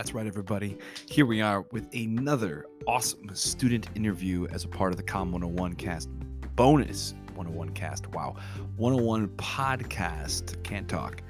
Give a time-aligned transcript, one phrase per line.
[0.00, 0.78] That's right, everybody.
[1.10, 5.74] Here we are with another awesome student interview as a part of the Com 101
[5.74, 6.08] cast
[6.56, 8.06] bonus 101 cast.
[8.14, 8.36] Wow.
[8.78, 10.62] 101 podcast.
[10.62, 11.20] Can't talk.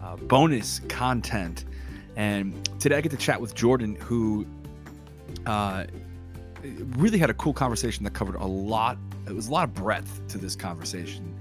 [0.00, 1.64] Uh, bonus content.
[2.14, 4.46] And today I get to chat with Jordan, who
[5.46, 5.86] uh,
[6.90, 8.98] really had a cool conversation that covered a lot.
[9.26, 11.36] It was a lot of breadth to this conversation.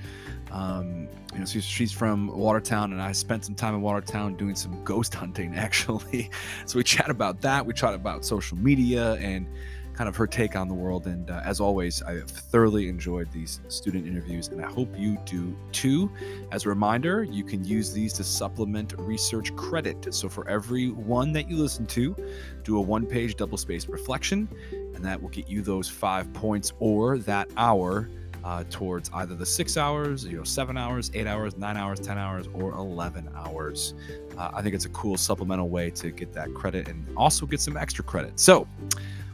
[0.51, 4.55] Um, you know, she's, she's from Watertown, and I spent some time in Watertown doing
[4.55, 6.29] some ghost hunting, actually.
[6.65, 7.65] so we chat about that.
[7.65, 9.47] We chat about social media and
[9.93, 11.07] kind of her take on the world.
[11.07, 15.17] And uh, as always, I have thoroughly enjoyed these student interviews, and I hope you
[15.25, 16.11] do too.
[16.51, 20.13] As a reminder, you can use these to supplement research credit.
[20.13, 22.15] So for every one that you listen to,
[22.63, 26.73] do a one page double spaced reflection, and that will get you those five points
[26.79, 28.09] or that hour
[28.43, 32.17] uh, towards either the six hours, you know, seven hours, eight hours, nine hours, 10
[32.17, 33.93] hours, or 11 hours.
[34.37, 37.59] Uh, I think it's a cool supplemental way to get that credit and also get
[37.59, 38.39] some extra credit.
[38.39, 38.67] So,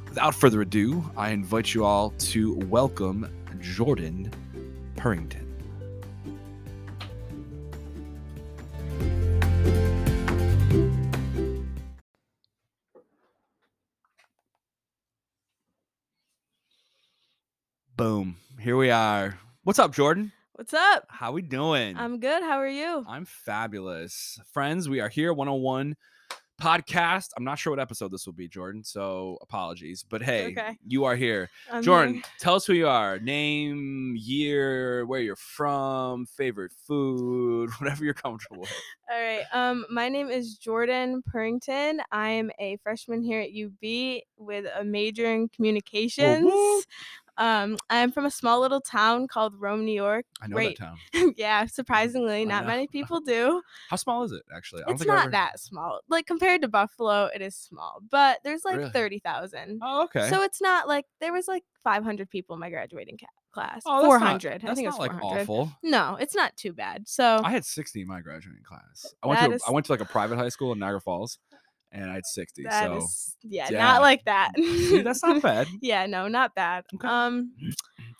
[0.07, 4.31] without further ado, I invite you all to welcome Jordan
[4.95, 5.43] Purrington.
[17.95, 18.35] Boom.
[18.59, 19.37] Here we are.
[19.65, 20.31] What's up, Jordan?
[20.53, 21.05] What's up?
[21.09, 21.95] How we doing?
[21.95, 22.41] I'm good.
[22.41, 23.05] How are you?
[23.07, 24.39] I'm fabulous.
[24.51, 25.95] Friends, we are here 101
[26.59, 27.29] podcast.
[27.37, 30.03] I'm not sure what episode this will be, Jordan, so apologies.
[30.09, 30.75] But hey, okay.
[30.87, 31.51] you are here.
[31.71, 32.23] I'm Jordan, here.
[32.39, 33.19] tell us who you are.
[33.19, 38.73] Name, year, where you're from, favorite food, whatever you're comfortable with.
[39.11, 39.43] All right.
[39.53, 41.99] Um, my name is Jordan Purrington.
[42.11, 46.43] I'm a freshman here at UB with a major in communications.
[46.43, 46.85] whoop.
[47.37, 50.25] Um, I'm from a small little town called Rome, New York.
[50.41, 50.79] I know Great.
[50.79, 51.33] that town.
[51.37, 53.61] yeah, surprisingly, not many people do.
[53.89, 54.83] How small is it, actually?
[54.83, 55.99] I don't It's not ever- that small.
[56.09, 58.89] Like compared to Buffalo, it is small, but there's like Really?
[58.91, 59.79] thirty thousand.
[59.83, 60.29] Oh, okay.
[60.29, 63.81] So it's not like there was like 500 people in my graduating ca- class.
[63.85, 64.53] oh, not- 400.
[64.53, 65.41] I That's think not it's like 400.
[65.43, 65.71] awful.
[65.83, 67.07] No, it's not too bad.
[67.07, 69.13] So I had 60 in my graduating class.
[69.23, 70.79] I went That to a, is- I went to like a private high school in
[70.79, 71.39] Niagara Falls,
[71.91, 72.63] and I had 60.
[72.63, 73.79] That so is- yeah, yeah.
[73.79, 74.51] not like that.
[74.55, 75.67] See, that's not bad.
[75.81, 76.85] yeah, no, not bad.
[76.95, 77.07] Okay.
[77.07, 77.53] Um,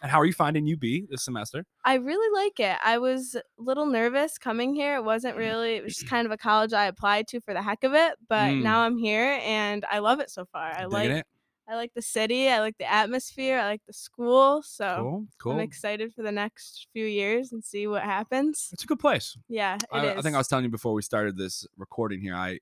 [0.03, 1.65] And how are you finding UB this semester?
[1.83, 2.77] I really like it.
[2.85, 4.95] I was a little nervous coming here.
[4.97, 5.73] It wasn't really.
[5.73, 8.13] It was just kind of a college I applied to for the heck of it.
[8.29, 8.61] But Mm.
[8.61, 10.65] now I'm here and I love it so far.
[10.67, 11.09] I Digging like.
[11.09, 11.25] it?
[11.67, 12.47] I like the city.
[12.47, 13.57] I like the atmosphere.
[13.57, 14.61] I like the school.
[14.61, 15.51] So Cool, cool.
[15.53, 18.69] I'm excited for the next few years and see what happens.
[18.73, 19.35] It's a good place.
[19.49, 20.17] Yeah, it I, is.
[20.19, 22.35] I think I was telling you before we started this recording here.
[22.35, 22.59] I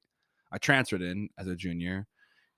[0.55, 2.07] I transferred in as a junior,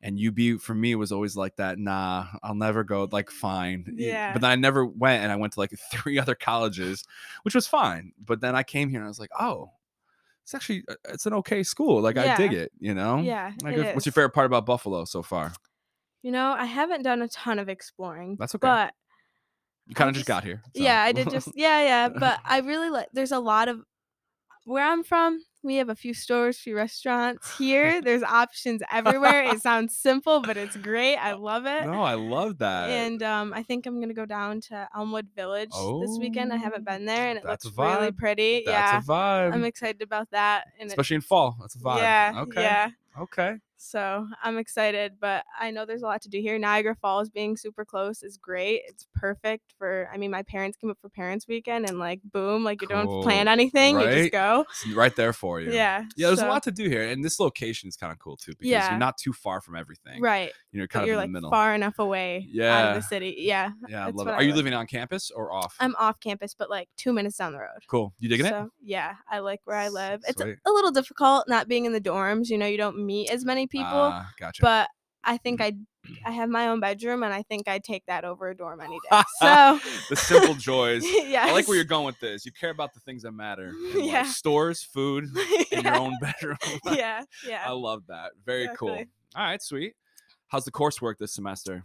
[0.01, 1.79] and UB for me was always like that.
[1.79, 3.09] Nah, I'll never go.
[3.11, 4.31] Like fine, Yeah.
[4.33, 7.03] But then I never went, and I went to like three other colleges,
[7.41, 8.11] which was fine.
[8.23, 9.71] But then I came here, and I was like, oh,
[10.43, 12.01] it's actually uh, it's an okay school.
[12.01, 12.71] Like I dig it.
[12.79, 13.17] You know.
[13.21, 15.51] Yeah, Like, if- what's your favorite part about Buffalo so far?
[16.23, 18.37] You know, I haven't done a ton of exploring.
[18.39, 18.67] That's okay.
[18.67, 18.93] But
[19.87, 20.61] You kind of just just- got here.
[20.75, 20.83] so.
[20.83, 22.09] Yeah, I did just yeah, yeah.
[22.09, 23.81] But I really like there's a lot of
[24.65, 27.57] where I'm from, we have a few stores, few restaurants.
[27.57, 29.43] Here, there's options everywhere.
[29.43, 31.17] It sounds simple, but it's great.
[31.17, 31.85] I love it.
[31.85, 32.89] no, I love that.
[32.89, 36.53] And um, I think I'm gonna go down to Elmwood Village this weekend.
[36.53, 38.63] I haven't Oh, been there, and it that's a looks really pretty.
[38.65, 39.53] That's yeah, a vibe.
[39.53, 40.67] I'm excited about that.
[40.79, 41.57] And it- Especially in fall.
[41.59, 41.97] That's a vibe.
[41.97, 42.61] yeah, Okay.
[42.61, 42.89] yeah.
[43.19, 43.55] Okay.
[43.79, 46.57] So I'm excited, but I know there's a lot to do here.
[46.57, 48.81] Niagara Falls being super close is great.
[48.87, 50.09] It's perfect for.
[50.11, 53.21] I mean, my parents came up for Parents Weekend, and like, boom, like you don't
[53.23, 54.65] plan anything, you just go.
[54.85, 55.71] It's right there for you.
[55.71, 56.05] Yeah.
[56.15, 58.51] Yeah, there's a lot to do here, and this location is kind of cool too
[58.53, 58.89] because Yeah.
[58.89, 60.21] you're not too far from everything.
[60.21, 60.51] Right.
[60.71, 61.49] You know, But kind of you're in like the middle.
[61.51, 62.77] far enough away yeah.
[62.77, 63.35] out of the city.
[63.39, 63.69] Yeah.
[63.87, 64.31] yeah, I love it.
[64.31, 64.57] Are I you like.
[64.57, 65.75] living on campus or off?
[65.79, 67.79] I'm off campus, but like two minutes down the road.
[67.87, 68.13] cool.
[68.19, 68.55] You digging it?
[68.81, 70.23] Yeah, I like where I live.
[70.27, 72.49] It's a little difficult not being in the dorms.
[72.49, 74.61] You know, you don't meet as many people, Ah, gotcha.
[74.61, 74.89] but
[75.23, 75.73] I think I
[76.25, 78.97] I have my own bedroom, and I think I'd take that over a dorm any
[79.09, 79.21] day.
[79.41, 79.79] So
[80.09, 81.03] the simple joys.
[81.05, 82.45] yeah, I like where you're going with this.
[82.45, 83.73] You care about the things that matter.
[83.93, 83.95] life.
[84.05, 84.23] Yeah.
[84.23, 85.25] Stores, food,
[85.71, 86.57] in your own bedroom.
[86.93, 87.63] yeah, yeah.
[87.65, 88.31] I love that.
[88.45, 88.91] Very cool.
[89.35, 89.95] All right, sweet.
[90.47, 91.83] How's the coursework this semester?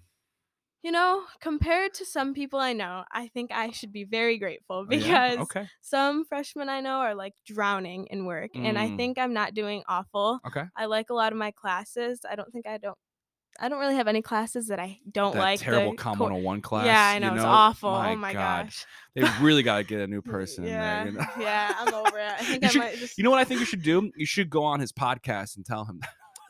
[0.82, 4.84] You know, compared to some people I know, I think I should be very grateful
[4.90, 5.30] Oh, yeah?
[5.30, 8.96] because okay, some freshmen I know are like drowning in work, and I Mm.
[8.96, 10.40] think I'm not doing awful.
[10.46, 10.64] okay.
[10.76, 12.20] I like a lot of my classes.
[12.28, 12.98] I don't think I don't.
[13.60, 15.60] I don't really have any classes that I don't That like.
[15.60, 16.86] terrible Com cor- 101 class.
[16.86, 17.92] Yeah, I you know, it's awful.
[17.92, 18.64] My oh my God.
[18.64, 18.86] gosh.
[19.14, 21.22] They really got to get a new person yeah, in there.
[21.22, 21.44] You know?
[21.44, 22.32] yeah, I'm over it.
[22.32, 23.18] I think You I should- might just.
[23.18, 24.10] You know what I think you should do?
[24.16, 26.00] You should go on his podcast and tell him.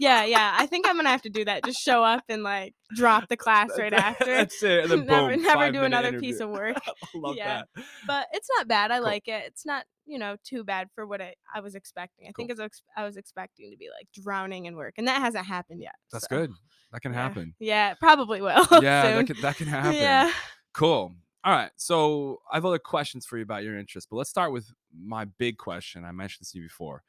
[0.00, 0.54] Yeah, yeah.
[0.58, 1.64] I think I'm gonna have to do that.
[1.64, 4.24] Just show up and like drop the class right after.
[4.24, 4.90] That's it.
[4.90, 6.76] And then never boom, never do another piece of work.
[6.86, 7.62] I love Yeah.
[7.74, 7.84] that.
[8.06, 8.90] But it's not bad.
[8.90, 9.04] I Cool.
[9.04, 9.44] like it.
[9.46, 12.26] It's not, you know, too bad for what I, I was expecting.
[12.28, 15.46] I think as I was- expecting to be like drowning in work, and that hasn't
[15.46, 15.94] happened yet.
[16.10, 16.52] That's so, good.
[16.92, 17.22] That can yeah.
[17.22, 17.54] happen.
[17.58, 18.66] Yeah, probably will.
[18.82, 19.94] yeah, that can that can happen.
[19.94, 20.30] Yeah.
[20.74, 21.14] Cool.
[21.44, 21.70] All right.
[21.76, 25.24] So I have other questions for you about your interests, but let's start with my
[25.24, 26.04] big question.
[26.04, 27.02] I mentioned this to you before.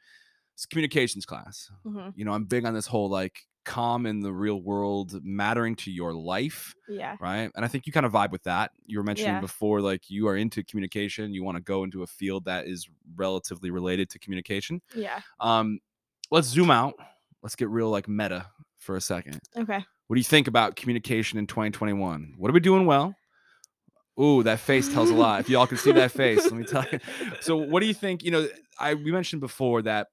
[0.55, 1.69] It's communications class.
[1.83, 5.73] hmm You know, I'm big on this whole like com in the real world mattering
[5.73, 7.15] to your life, Yeah.
[7.21, 7.50] right?
[7.55, 8.71] And I think you kind of vibe with that.
[8.85, 9.39] You were mentioning Yeah.
[9.41, 11.33] before, like you are into communication.
[11.33, 14.81] You want to go into a field that is relatively related to communication.
[14.94, 15.21] Yeah.
[15.39, 15.79] Um,
[16.29, 16.95] let's zoom out.
[17.41, 18.47] Let's get real like meta
[18.79, 19.39] for a second.
[19.56, 19.83] Okay.
[20.07, 22.33] What do you think about communication in 2021?
[22.38, 23.15] What are we doing well?
[24.19, 25.39] Ooh, that face tells a lot.
[25.39, 26.99] If y'all can see that face, let me tell you.
[27.41, 28.23] So, what do you think?
[28.23, 28.47] You know,
[28.77, 30.09] I we mentioned before that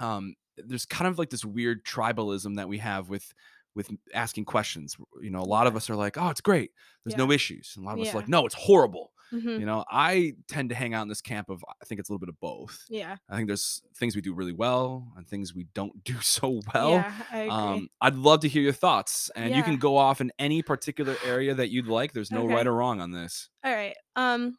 [0.00, 3.32] um, there's kind of like this weird tribalism that we have with
[3.76, 4.96] with asking questions.
[5.22, 6.72] You know, a lot of us are like, "Oh, it's great.
[7.04, 7.24] There's Yeah.
[7.26, 9.84] no issues," and a lot of us are like, "No, it's horrible." hmm You know,
[9.88, 12.28] I tend to hang out in this camp of I think it's a little bit
[12.30, 12.84] of both.
[12.88, 13.16] Yeah.
[13.28, 16.90] I think there's things we do really well and things we don't do so well.
[16.90, 17.24] yeah.
[17.30, 17.52] I agree.
[17.52, 21.16] Um, I'd love to hear your thoughts, and you can go off in any particular
[21.24, 22.12] area that you'd like.
[22.12, 22.54] There's no Okay.
[22.54, 23.48] right or wrong on this.
[23.62, 23.96] All right.
[24.16, 24.56] Um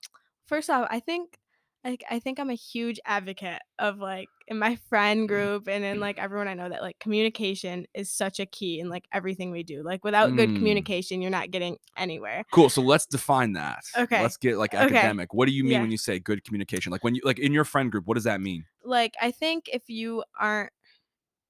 [0.47, 1.37] first off, I think
[1.83, 5.99] like I think I'm a huge advocate of like in my friend group and in
[5.99, 9.63] like everyone I know that like communication is such a key in like everything we
[9.63, 9.81] do.
[9.83, 10.57] Like without good Mm.
[10.57, 12.43] communication, you're not getting anywhere.
[12.51, 12.69] Cool.
[12.69, 13.79] So let's define that.
[13.97, 14.21] Okay.
[14.21, 14.83] Let's get like Okay.
[14.83, 15.33] academic.
[15.33, 15.81] What do you mean Yeah.
[15.81, 16.91] when you say good communication?
[16.91, 18.65] Like when you like in your friend group, what does that mean?
[18.83, 20.71] Like I think if you aren't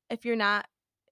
[0.10, 0.66] if you're not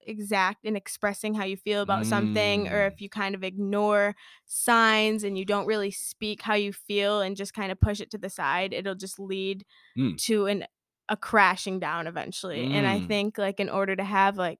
[0.09, 2.87] exact in expressing how you feel about something or Mm.
[2.87, 4.15] if you kind of ignore
[4.45, 8.11] signs and you don't really speak how you feel and just kind of push it
[8.11, 9.65] to the side, it'll just lead
[9.97, 10.17] Mm.
[10.17, 10.65] to an
[11.09, 12.69] a crashing down eventually.
[12.69, 13.07] And I Mm.
[13.07, 14.59] think like in order to have like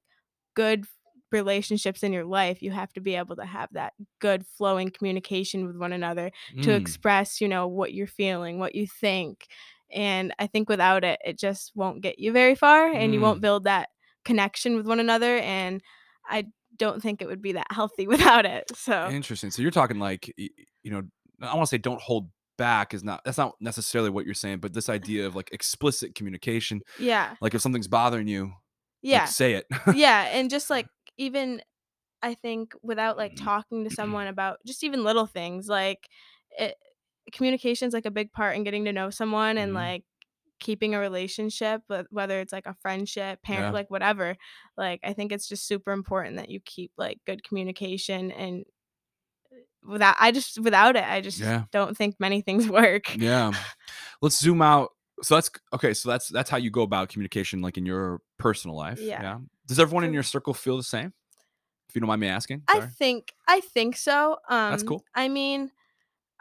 [0.56, 0.86] good
[1.32, 5.68] relationships in your life, you have to be able to have that good flowing communication
[5.68, 6.32] with one another
[6.62, 6.76] to Mm.
[6.76, 9.48] express, you know, what you're feeling, what you think.
[9.92, 13.24] And I think without it, it just won't get you very far and you Mm.
[13.24, 13.90] won't build that
[14.30, 15.38] connection with one another.
[15.40, 15.82] And
[16.28, 16.46] I
[16.78, 18.64] don't think it would be that healthy without it.
[18.76, 19.52] So, Interesting.
[19.52, 21.02] So you're talking like you know,
[21.42, 24.60] I want to say don't hold back is not that's not necessarily what you're saying,
[24.60, 26.82] but this idea of like explicit communication.
[27.00, 27.36] yeah.
[27.42, 28.54] Like if something's bothering you, like,
[29.02, 29.26] Yeah.
[29.26, 29.66] say it.
[29.96, 30.28] yeah.
[30.34, 30.88] And just like
[31.18, 31.62] even,
[32.22, 33.46] I think without like Mm-hmm.
[33.46, 36.08] talking to someone about just even little things, like
[36.58, 36.76] it,
[37.32, 39.76] communication's like a big part in getting to know someone and Mhm.
[39.76, 40.04] like
[40.60, 43.72] keeping a relationship but whether it's like a friendship parent Yeah.
[43.72, 44.36] like whatever
[44.78, 48.66] like i think it's just super important that you keep like good communication and
[49.88, 51.64] without i just without it i just Yeah.
[51.72, 53.52] don't think many things work yeah
[54.22, 54.90] let's zoom out
[55.22, 58.76] so that's okay so that's that's how you go about communication like in your personal
[58.76, 59.22] life Yeah.
[59.22, 59.38] yeah?
[59.68, 61.14] does everyone in your circle feel the same
[61.90, 65.04] if you don't mind me asking i think i think so um That's cool.
[65.16, 65.72] i mean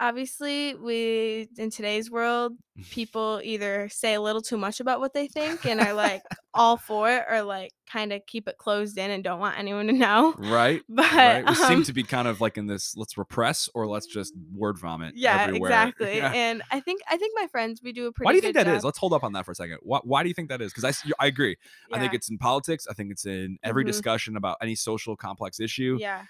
[0.01, 2.53] obviously we in today's world
[2.91, 6.23] people either say a little too much about what they think and are like
[6.55, 9.87] all for it or like kind of keep it closed in and don't want anyone
[9.89, 12.97] to know right but right we seem um, to be kind of like in this
[12.97, 15.71] let's repress or let's just word vomit yeah everywhere.
[15.73, 16.33] exactly Yeah.
[16.33, 18.55] and i think i think my friends we do a pretty why do you think
[18.55, 18.79] that is?
[18.79, 18.85] job.
[18.85, 20.73] let's hold up on that for a second why, why do you think that is
[20.73, 20.93] because I,
[21.23, 21.57] I agree
[21.93, 23.89] i think it's in politics i think it's in every Mhm.
[23.89, 26.23] discussion about any social complex issue yeah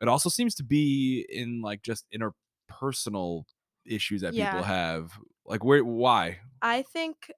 [0.00, 2.04] it also seems to be in like just
[2.80, 3.44] interpersonal
[3.84, 7.30] issues that people have like where why I think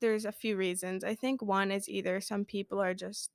[0.00, 1.04] there's a few reasons.
[1.04, 3.30] I think one is either some people are just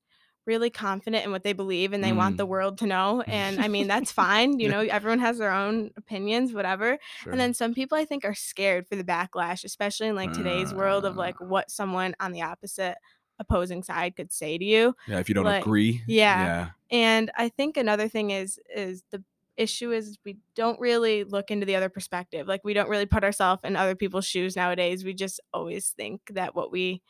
[0.45, 2.49] really confident in what they believe and they want the Mm.
[2.49, 3.21] world to know.
[3.21, 4.59] And I mean, that's fine.
[4.59, 4.71] You Yeah.
[4.71, 6.97] know, everyone has their own opinions, whatever.
[7.15, 7.31] Sure.
[7.33, 10.73] And then some people I think are scared for the backlash, especially in like today's
[10.73, 12.97] world of like what someone on the opposite
[13.39, 14.95] opposing side could say to you.
[15.05, 16.43] yeah if you don't like, agree yeah.
[16.43, 19.23] yeah And I think another thing is is the
[19.59, 22.47] issue is we don't really look into the other perspective.
[22.47, 25.03] Like we don't really put ourselves in other people's shoes nowadays.
[25.03, 27.01] We just always think that what we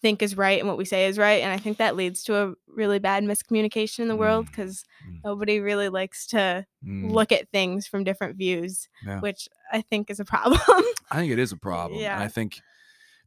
[0.00, 1.42] think is right and what we say is right.
[1.42, 4.84] And I think that leads to a really bad miscommunication in the world Mm, because
[5.04, 5.18] mm.
[5.24, 9.18] nobody really likes to Mm, look at things from different views, Yeah.
[9.18, 10.60] which I think is a problem.
[11.10, 12.20] i think it is a problem and Yeah.
[12.20, 12.60] i think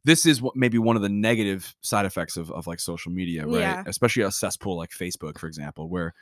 [0.04, 3.44] this is what maybe one of the negative side effects of, of like social media
[3.46, 3.82] right Yeah.
[3.86, 6.14] especially a cesspool like facebook for example where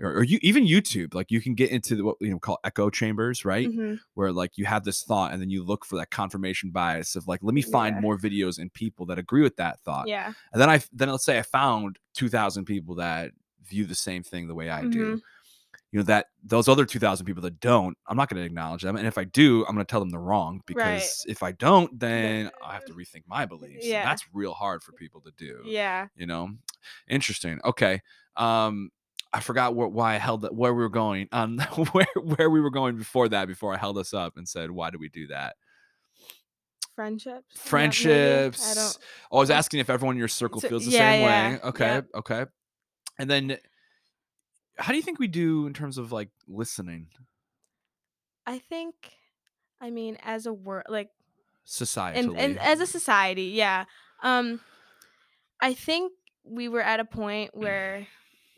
[0.00, 2.58] or, or you even youtube like you can get into the, what you know call
[2.64, 3.98] echo chambers right Mhm.
[4.14, 7.28] where like you have this thought and then you look for that confirmation bias of
[7.28, 8.00] like let me find Yeah.
[8.00, 10.32] more videos and people that agree with that thought Yeah.
[10.52, 13.30] and then i then let's say i found 2000 people that
[13.64, 15.20] view the same thing the way i do Mhm.
[15.92, 18.96] you know that those other 2000 people that don't i'm not going to acknowledge them
[18.96, 21.98] and if i do i'm going to tell them they're wrong because if i don't
[22.00, 24.04] then i have to rethink my beliefs and Yeah.
[24.04, 26.08] that's real hard for people to do Yeah.
[26.16, 26.50] you know
[27.08, 27.60] Interesting.
[27.64, 28.02] Okay.
[28.36, 28.90] Um,
[29.34, 31.28] I forgot wh- why I held that, where we were going.
[31.32, 31.58] Um,
[31.92, 33.48] where where we were going before that.
[33.48, 35.56] Before I held us up and said, "Why did we do that?"
[36.94, 37.44] Friendships.
[37.56, 37.62] Yeah.
[37.62, 38.70] Friendships.
[38.70, 38.98] I don't.
[39.32, 41.60] Oh, I was asking if everyone in your circle feels the yeah, same yeah, way.
[41.64, 41.86] Okay.
[41.86, 42.06] yep.
[42.14, 42.44] Okay.
[43.18, 43.58] And then,
[44.78, 47.08] how do you think we do in terms of like listening?
[48.46, 48.94] I think.
[49.80, 51.10] I mean, as a word, like
[51.64, 53.84] society, and, and as a society yeah
[54.22, 54.60] um
[55.60, 56.12] i think
[56.44, 58.06] we were at a point where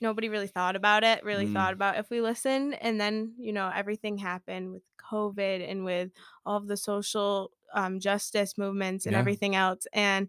[0.01, 1.53] nobody really thought about it really Mm.
[1.53, 6.11] thought about if we listened and then you know everything happened with covid and with
[6.45, 9.21] all of the social um, justice movements and Yeah.
[9.21, 10.29] everything else and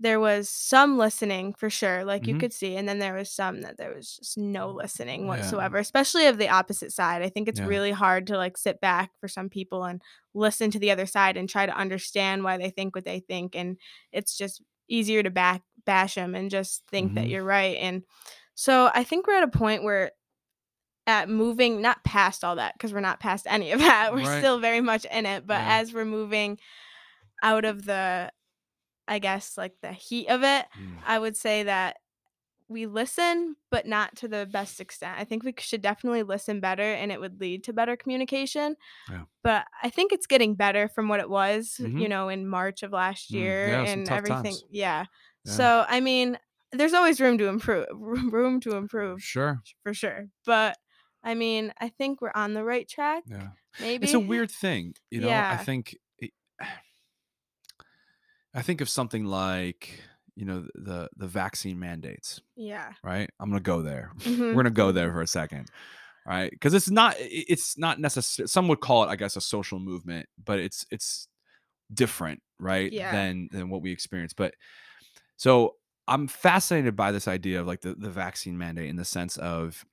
[0.00, 2.40] there was some listening for sure like you Mhm.
[2.40, 5.28] could see and then there was some that there was just no listening Yeah.
[5.28, 7.66] whatsoever especially of the opposite side i think it's Yeah.
[7.68, 10.02] really hard to like sit back for some people and
[10.34, 13.54] listen to the other side and try to understand why they think what they think
[13.54, 13.78] and
[14.12, 17.30] it's just easier to back bash them and just think that Mhm.
[17.30, 18.02] you're right and
[18.54, 20.10] so i think we're at a point where
[21.06, 24.38] at moving not past all that because we're not past any of that we're Right.
[24.38, 25.78] still very much in it but Yeah.
[25.80, 26.58] as we're moving
[27.42, 28.30] out of the
[29.06, 30.98] i guess like the heat of it Mm.
[31.06, 31.98] i would say that
[32.68, 36.82] we listen but not to the best extent i think we should definitely listen better
[36.82, 38.76] and it would lead to better communication
[39.10, 39.24] Yeah.
[39.42, 42.00] but i think it's getting better from what it was Mhm.
[42.00, 45.04] you know in march of last Mm, year yeah, and everything yeah.
[45.44, 45.52] Yeah.
[45.52, 46.38] so i mean
[46.74, 49.60] there's always room to improve room to improve Sure.
[49.82, 50.76] for sure but
[51.22, 53.48] i mean i think we're on the right track Yeah.
[53.80, 55.28] maybe It's a weird thing, you know.
[55.28, 55.56] Yeah.
[55.58, 56.30] I think, it,
[58.54, 60.00] I think of something like
[60.36, 63.30] you know the the vaccine mandates, yeah right?
[63.40, 64.10] I'm gonna go there.
[64.20, 64.38] Mhm.
[64.54, 65.68] We're gonna go there for a second,
[66.26, 66.50] right?
[66.50, 68.48] Because it's not it's not necessary.
[68.48, 71.28] Some would call it, I guess, a social movement, but it's it's
[71.92, 72.90] different, right?
[72.92, 73.12] Yeah.
[73.12, 74.32] Than than what we experience.
[74.32, 74.54] But
[75.36, 75.74] so
[76.06, 79.84] I'm fascinated by this idea of like the the vaccine mandate in the sense of.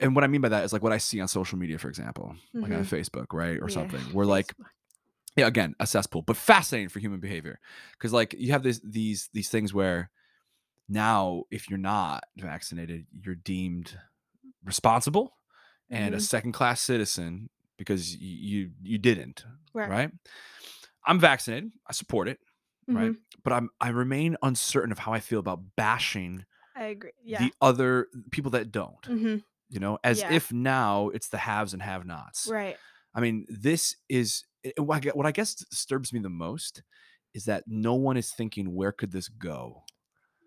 [0.00, 1.88] And what I mean by that is like what I see on social media, for
[1.88, 4.00] example, like on Facebook, right, or Yeah, something.
[4.12, 4.54] Where like
[5.36, 7.58] yeah again a cesspool but fascinating for human behavior
[7.92, 10.10] because like you have this these these things where
[10.90, 13.96] now if you're not vaccinated you're deemed
[14.62, 15.32] responsible
[15.88, 16.22] and a Mhm.
[16.22, 20.10] second class citizen because y- you you didn't right, right
[21.06, 22.38] i'm vaccinated i support it
[22.88, 23.16] right Mhm.
[23.44, 26.44] but i'm i remain uncertain of how i feel about bashing
[26.76, 29.36] i agree yeah the other people that don't hmm
[29.70, 30.32] you know as Yeah.
[30.32, 32.76] if now it's the haves and have nots right
[33.14, 36.82] I mean, this is I gue- what I guess disturbs me the most
[37.34, 39.84] is that no one is thinking where could this go.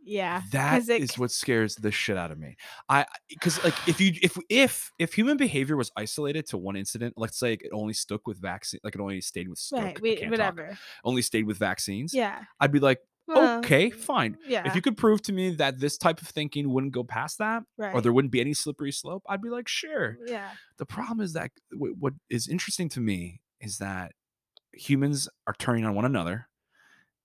[0.06, 2.56] Yeah That it is what scares the shit out of me.
[2.88, 7.16] I because like if you if if if human behavior was isolated to one incident,
[7.18, 10.16] let's say it only stuck with vaccine, like it only stayed with stuck, right we,
[10.16, 12.14] can't talk, whatever only stayed with vaccines.
[12.14, 14.38] yeah I'd be like, well, okay, fine.
[14.48, 17.40] yeah If you could prove to me that this type of thinking wouldn't go past
[17.40, 20.86] that, right or there wouldn't be any slippery slope, I'd be like, sure yeah the
[20.86, 24.12] problem is that wh- what is interesting to me is that
[24.74, 26.48] humans are turning on one another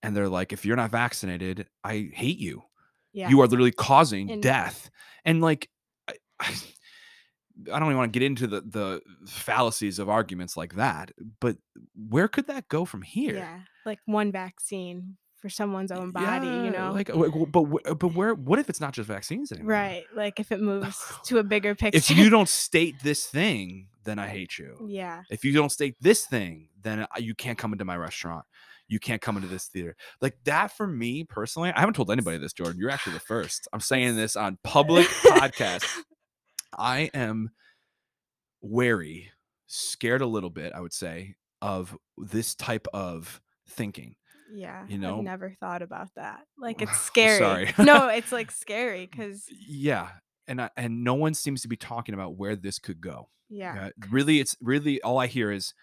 [0.02, 2.62] and they're like if you're not vaccinated i hate you
[3.12, 3.28] yeah.
[3.28, 4.90] you are literally causing And- death.
[5.24, 5.68] And like
[6.08, 6.54] I, I,
[7.72, 11.58] I don't even want to get into the the fallacies of arguments like that but
[11.94, 13.36] where could that go from here?
[13.36, 16.92] Yeah like one vaccine for someone's own body Yeah, you know?
[16.92, 19.72] like uh, but but where what if it's not just vaccines anymore?
[19.72, 21.98] Right like if it moves to a bigger picture.
[21.98, 24.86] if you don't state this thing then i hate you.
[24.88, 25.22] Yeah.
[25.30, 28.46] If you don't state this thing, then you can't come into my restaurant.
[28.90, 29.96] You can't come into this theater.
[30.20, 32.76] Like that for me personally, I haven't told anybody this, Jordan.
[32.78, 33.68] You're actually the first.
[33.72, 35.86] I'm saying this on public podcast.
[36.78, 37.50] I am
[38.60, 39.30] wary,
[39.66, 44.16] scared a little bit, I would say, of this type of thinking.
[44.52, 45.18] yeah you know?
[45.18, 47.72] i've never thought about that like it's scary sorry.
[47.78, 50.08] no it's like scary because Yeah.
[50.48, 53.28] And I, and no one seems to be talking about where this could go.
[53.48, 55.74] yeah Uh, really, it's really all I hear is,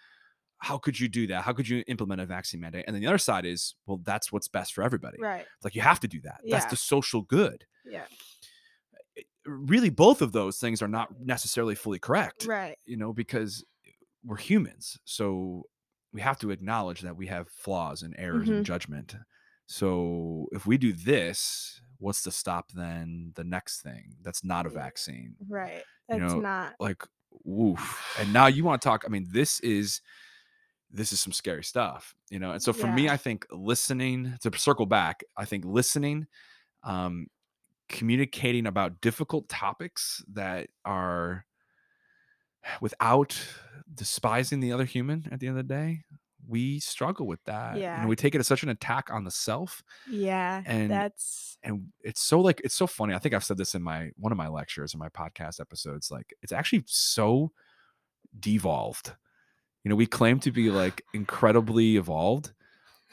[0.58, 1.42] how could you do that?
[1.44, 2.84] How could you implement a vaccine mandate?
[2.86, 5.18] And then the other side is, well, that's what's best for everybody.
[5.20, 6.40] right It's like you have to do that.
[6.44, 6.56] Yeah.
[6.58, 7.64] That's the social good.
[7.84, 8.04] yeah
[9.46, 12.44] Really, both of those things are not necessarily fully correct.
[12.46, 13.64] right You know, because
[14.24, 15.64] we're humans, so
[16.12, 18.58] we have to acknowledge that we have flaws and errors Mhm.
[18.58, 19.14] in judgment.
[19.66, 24.70] So if we do this, what's to stop then the next thing that's not a
[24.70, 25.36] vaccine?
[25.48, 27.02] right You know, not like
[27.44, 30.00] woof and now you want to talk i mean this is
[30.90, 34.50] this is some scary stuff you know and so for me i think listening to
[34.56, 36.26] circle back i think listening
[36.84, 37.26] um
[37.88, 41.44] communicating about difficult topics that are
[42.80, 43.38] without
[43.94, 46.02] despising the other human at the end of the day
[46.48, 47.76] we struggle with that.
[47.76, 48.00] Yeah.
[48.00, 49.82] And we take it as such an attack on the self.
[50.10, 50.62] Yeah.
[50.64, 53.14] And- that's And it's so like it's so funny.
[53.14, 56.10] I think I've said this in my one of my lectures in my podcast episodes.
[56.10, 57.52] Like it's actually so
[58.38, 59.12] devolved.
[59.88, 62.52] You know, we claim to be like incredibly evolved,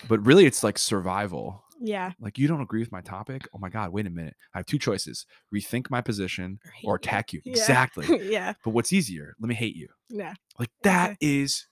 [0.10, 1.64] but really it's like survival.
[1.80, 2.12] yeah.
[2.20, 3.48] Like you don't agree with my topic.
[3.54, 4.36] Oh my God, wait a minute.
[4.54, 5.26] I have two choices.
[5.54, 7.40] Rethink my position or attack you.
[7.46, 7.54] Yeah.
[7.54, 8.08] Exactly.
[8.30, 8.56] yeah.
[8.66, 9.36] But what's easier?
[9.40, 9.88] Let me hate you.
[10.10, 10.34] Yeah.
[10.60, 11.66] Like that is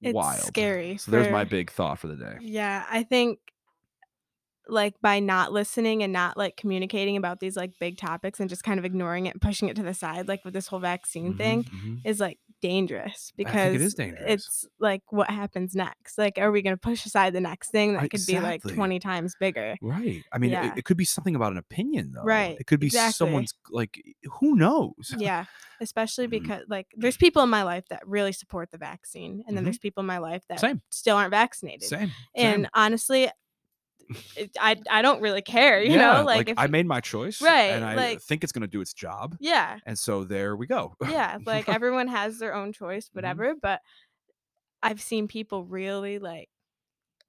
[0.00, 0.40] It's wild.
[0.46, 0.96] scary.
[0.96, 2.38] So there's my big thought for the day.
[2.40, 3.40] Yeah, I think
[4.66, 8.62] like by not listening and not like communicating about these like big topics and just
[8.64, 11.32] kind of ignoring it and pushing it to the side, like with this whole vaccine
[11.32, 12.00] Mhm, thing, mhm.
[12.04, 14.24] is like dangerous because it is dangerous.
[14.26, 16.18] it's like what happens next.
[16.18, 18.98] Like, are we going to push aside the next thing that could be like 20
[18.98, 19.76] times bigger?
[19.80, 20.22] Right.
[20.32, 20.74] I mean, it- Yeah.
[20.76, 22.22] it, could be something about an opinion, though.
[22.24, 23.12] Right, It could be exactly.
[23.12, 24.02] someone's like,
[24.40, 24.94] who knows?
[25.18, 25.44] Yeah,
[25.80, 26.30] especially Mhm.
[26.30, 29.66] because like there's people in my life that really support the vaccine, and then Mhm.
[29.66, 30.80] there's people in my life that Same.
[30.90, 31.88] still aren't vaccinated.
[31.88, 32.10] Same.
[32.34, 32.70] And same.
[32.74, 33.28] honestly,
[34.36, 35.82] it, I I don't really care.
[35.82, 38.52] You Yeah, know, like, if I made my choice, Right, And I like- think it's
[38.52, 40.94] going to do its job, yeah, and so there we go.
[41.08, 43.18] yeah like everyone has their own choice Mm-hmm.
[43.18, 43.80] whatever but
[44.82, 46.48] i've seen people really like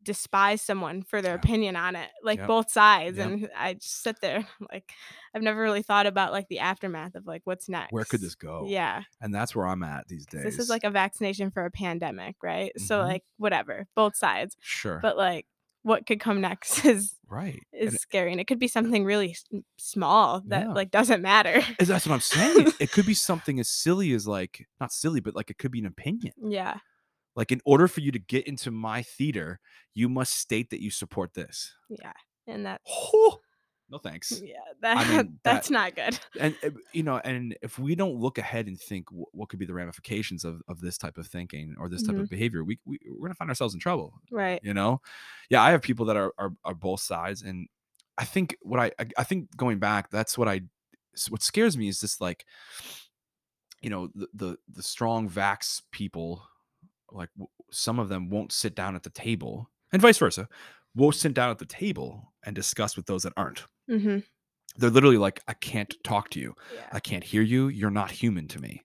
[0.01, 1.39] despise someone for their Yeah.
[1.39, 2.48] opinion on it like Yep.
[2.48, 3.27] both sides Yep.
[3.27, 4.91] and i just sit there like
[5.36, 8.36] i've never really thought about like the aftermath of like what's next Where could this
[8.36, 8.65] go?
[8.67, 10.43] yeah and that's where I'm at these days.
[10.43, 13.07] this is like a vaccination for a pandemic right so Mhm.
[13.07, 15.45] like whatever both sides sure, but like
[15.89, 17.62] what could come next is right.
[17.74, 19.36] is And scary and it could be something really
[19.77, 20.74] small that Yeah.
[20.74, 22.67] like doesn't matter it- that's what I'm saying.
[22.79, 25.79] it could be something as silly as like not silly, but like it could be
[25.79, 26.34] an opinion.
[26.41, 26.77] yeah
[27.36, 29.60] Like in order for you to get into my theater,
[29.93, 31.74] you must state that you support this.
[31.89, 32.13] yeah
[32.48, 32.81] and that
[33.91, 34.41] no thanks.
[34.43, 38.15] yeah that, mean, that's that- not good and uh, you know and if we don't
[38.15, 41.27] look ahead and think wh- what could be the ramifications of, of this type of
[41.27, 42.24] thinking or this type Mm-hmm.
[42.24, 45.01] of behavior we, we we're gonna find ourselves in trouble right you know
[45.50, 47.67] yeah i have people that are are, are both sides and
[48.17, 50.62] i think what I, I i think going back that's what i
[51.29, 52.46] what scares me is this like
[53.81, 56.43] you know the the, the strong vax people
[57.12, 60.48] like w- some of them won't sit down at the table and vice versa
[60.96, 64.19] won't sit down at the table and discuss with those that aren't mm-hmm.
[64.78, 67.67] they're literally like i can't talk to you yeah I can't hear you.
[67.67, 68.84] You're not human to me.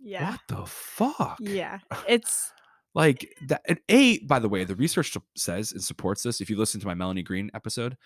[0.00, 1.38] yeah What the fuck?
[1.40, 1.78] yeah
[2.08, 2.52] it's
[2.94, 3.60] Like that.
[3.68, 6.40] And a, by the way, the research says and supports this.
[6.40, 7.96] If you listen to my Melanie Green episode,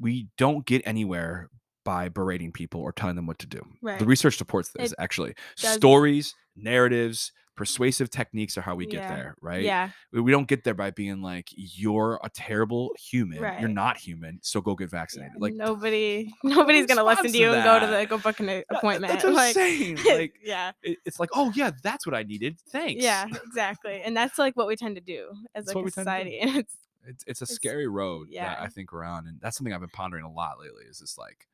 [0.00, 1.50] we don't get anywhere
[1.84, 3.62] by berating people or telling them what to do.
[3.80, 3.98] Right.
[3.98, 4.90] The research supports this.
[4.90, 9.14] It actually, does- stories, narratives, persuasive techniques are how we get Yeah.
[9.16, 9.34] there.
[9.42, 9.62] Right.
[9.62, 13.38] yeah We, we don't get there by being like, "You're a terrible human.
[13.60, 14.38] You're not human.
[14.42, 17.86] So go get vaccinated." Like nobody nobody's gonna listen to to you and go to
[17.86, 19.98] the go book an appointment That's like saying.
[20.06, 22.58] Like yeah it- it's like, oh yeah, that's what I needed.
[22.70, 23.02] Thanks.
[23.02, 25.90] yeah exactly and that's like what we tend to do as That's like a we
[25.90, 26.30] tend to do.
[26.30, 26.74] society and it's
[27.06, 28.56] it's it's a It's- scary road that yeah.
[28.60, 30.84] I think we're on, and that's something I've been pondering a lot lately.
[30.90, 31.46] Is just like,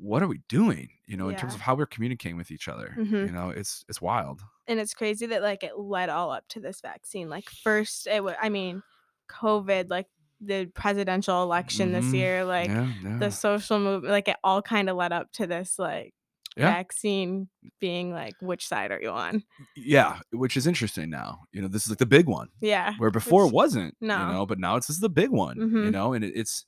[0.00, 0.88] what are we doing?
[1.06, 2.94] You know, in terms of how we're communicating with each other.
[2.96, 3.32] You Mhm.
[3.32, 4.42] know, it's it's wild.
[4.66, 8.22] and it's crazy that like it led all up to this vaccine like first it
[8.22, 8.82] was i mean
[9.30, 10.06] covid like
[10.42, 11.92] the presidential election Mhm.
[11.94, 13.18] this year like yeah, yeah.
[13.18, 16.12] the social movement like it all kind of led up to this like
[16.56, 16.70] Yeah.
[16.74, 17.48] vaccine
[17.80, 19.42] being like which side are you on
[19.76, 21.44] yeah, which is interesting now.
[21.52, 22.48] You know, this is like the big one.
[22.60, 23.96] yeah Where before which- it wasn't.
[24.00, 24.18] no.
[24.26, 25.56] You know, but now it's this is the big one.
[25.56, 25.92] You Mhm.
[25.92, 26.64] know, and it, it's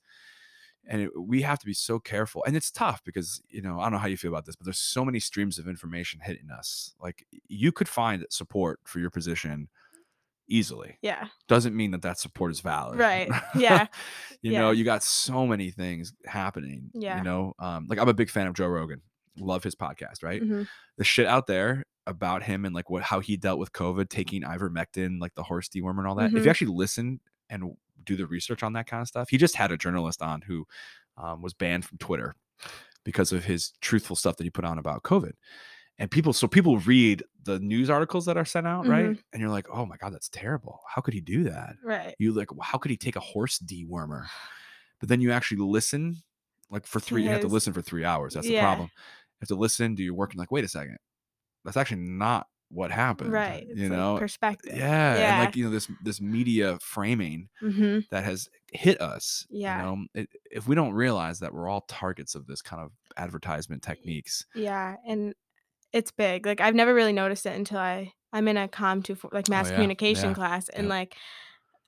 [0.87, 3.83] and it, we have to be so careful and it's tough because you know i
[3.83, 6.49] don't know how you feel about this but there's so many streams of information hitting
[6.49, 9.67] us like you could find support for your position
[10.47, 13.29] easily yeah doesn't mean that that support is valid Right.
[13.55, 13.87] Yeah.
[14.41, 17.17] you know you got so many things happening Yeah.
[17.19, 19.01] you know um like i'm a big fan of joe rogan
[19.39, 20.67] love his podcast right mhm,
[20.97, 24.41] the shit out there about him and like what how he dealt with covid taking
[24.41, 26.43] ivermectin like the horse dewormer and all that if Mhm.
[26.43, 29.29] you actually listen and do the research on that kind of stuff.
[29.29, 30.65] He just had a journalist on who
[31.17, 32.33] um, was banned from twitter
[33.03, 35.33] because of his truthful stuff that he put on about covid.
[35.99, 39.05] And people so people read the news articles that are sent out right?
[39.07, 39.19] Mhm.
[39.33, 40.79] and you're like oh my god that's terrible.
[40.87, 41.75] How could he do that?
[41.83, 42.15] Right.
[42.17, 44.25] You like how could he take a horse dewormer?
[44.99, 46.15] But then you actually listen
[46.71, 48.33] like for three you have to listen for three hours.
[48.33, 48.89] That's the problem.
[48.95, 50.97] You have to listen do your work and like wait a second.
[51.65, 54.15] That's actually not what happened right you it's, like, know?
[54.15, 55.27] perspective yeah, Yeah.
[55.29, 59.75] and like you know this this media framing hmm that has hit us Yeah.
[59.77, 60.05] you know?
[60.15, 64.45] It, if we don't realize that we're all targets of this kind of advertisement techniques.
[64.53, 65.33] yeah and
[65.93, 69.17] it's big like i've never really noticed it until i i'm in a com 2
[69.33, 71.17] like mass Oh, yeah, communication yeah, class and like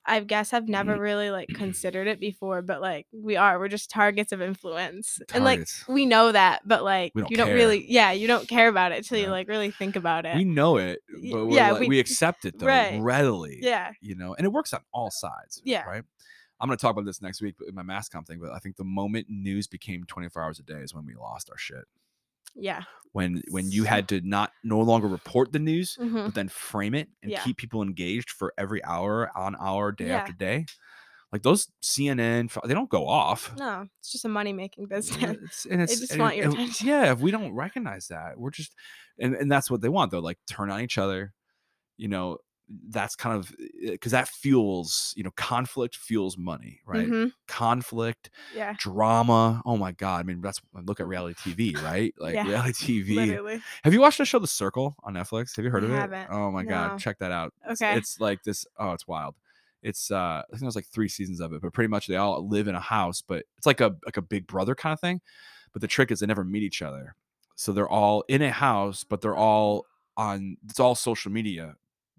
[0.06, 1.00] I guess I've never Mm.
[1.00, 3.58] really like considered it before, but like we are.
[3.58, 5.18] We're just targets of influence.
[5.32, 7.54] And like we know that, but like don't you don't care.
[7.56, 10.36] really yeah, you don't care about it till you like really think about it.
[10.36, 11.00] we know it,
[11.32, 13.00] but yeah, like, we, we- accept it though right.
[13.00, 13.58] readily.
[13.62, 13.92] yeah.
[14.00, 15.62] you know, and it works on all sides.
[15.64, 15.84] Yeah.
[15.84, 16.02] Right.
[16.60, 18.58] I'm going to talk about this next week in my mass comp thing, but I
[18.58, 21.84] think the moment news became 24 hours a day is when we lost our shit.
[22.54, 22.82] Yeah.
[23.12, 26.24] When when you had to not no longer report the news, Mhm.
[26.26, 27.42] but then frame it and Yeah.
[27.44, 30.20] keep people engaged for every hour on hour, day Yeah.
[30.20, 30.66] after day.
[31.32, 33.52] Like those CNN, they don't go off.
[33.56, 35.20] No, it's just a money making business.
[35.22, 36.86] it's- and it's, just and- want your and- attention.
[36.88, 38.72] Yeah, if we don't recognize that, we're just,
[39.18, 40.20] and, and that's what they want though.
[40.20, 41.34] Like turn on each other,
[41.96, 42.38] you know.
[42.88, 47.06] That's kind of because that fuels, you know, conflict fuels money, right?
[47.08, 47.32] Mhm.
[47.46, 48.74] Conflict, Yeah.
[48.78, 49.60] drama.
[49.66, 50.20] Oh my god!
[50.20, 52.14] I mean, that's look at reality TV, right?
[52.18, 53.16] Like Yeah, reality TV.
[53.16, 53.62] Literally.
[53.84, 55.54] Have you watched the show The Circle on Netflix?
[55.56, 55.96] Have you heard I of it?
[55.96, 56.28] haven't.
[56.30, 56.68] Oh my No.
[56.70, 57.52] god, check that out.
[57.64, 57.96] It's- Okay.
[57.98, 58.66] It's, like this.
[58.78, 59.34] Oh, it's wild.
[59.82, 62.46] It's uh, I think there's like three seasons of it, but pretty much they all
[62.48, 65.20] live in a house, but it's like a like a Big Brother kind of thing.
[65.74, 67.14] But the trick is they never meet each other,
[67.56, 69.84] so they're all in a house, but they're all
[70.16, 70.56] on.
[70.70, 71.74] It's all social media,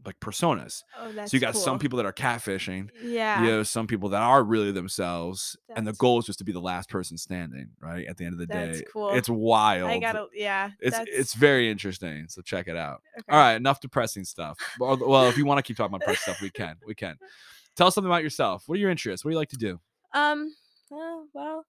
[0.06, 0.84] like personas.
[1.00, 2.90] Oh, that's so you got some people that are catfishing.
[3.04, 3.42] Yeah.
[3.42, 6.52] You know, some people that are really themselves, and the goal is just to be
[6.52, 7.70] the last person standing.
[7.80, 9.12] Right at the end of the That's day, cool.
[9.12, 9.90] it's wild.
[9.90, 10.72] I gotta yeah.
[10.80, 12.28] It's that's, it's very interesting.
[12.30, 13.02] So check it out.
[13.18, 13.26] okay.
[13.30, 14.58] All right, enough depressing stuff.
[14.80, 16.78] Well, if you want to keep talking about depressing stuff, we can.
[16.86, 17.18] We can.
[17.76, 18.64] Tell us something about yourself.
[18.68, 19.26] What are your interests?
[19.26, 19.80] What do you like to do?
[20.14, 20.56] Um.
[20.92, 21.66] uh, well,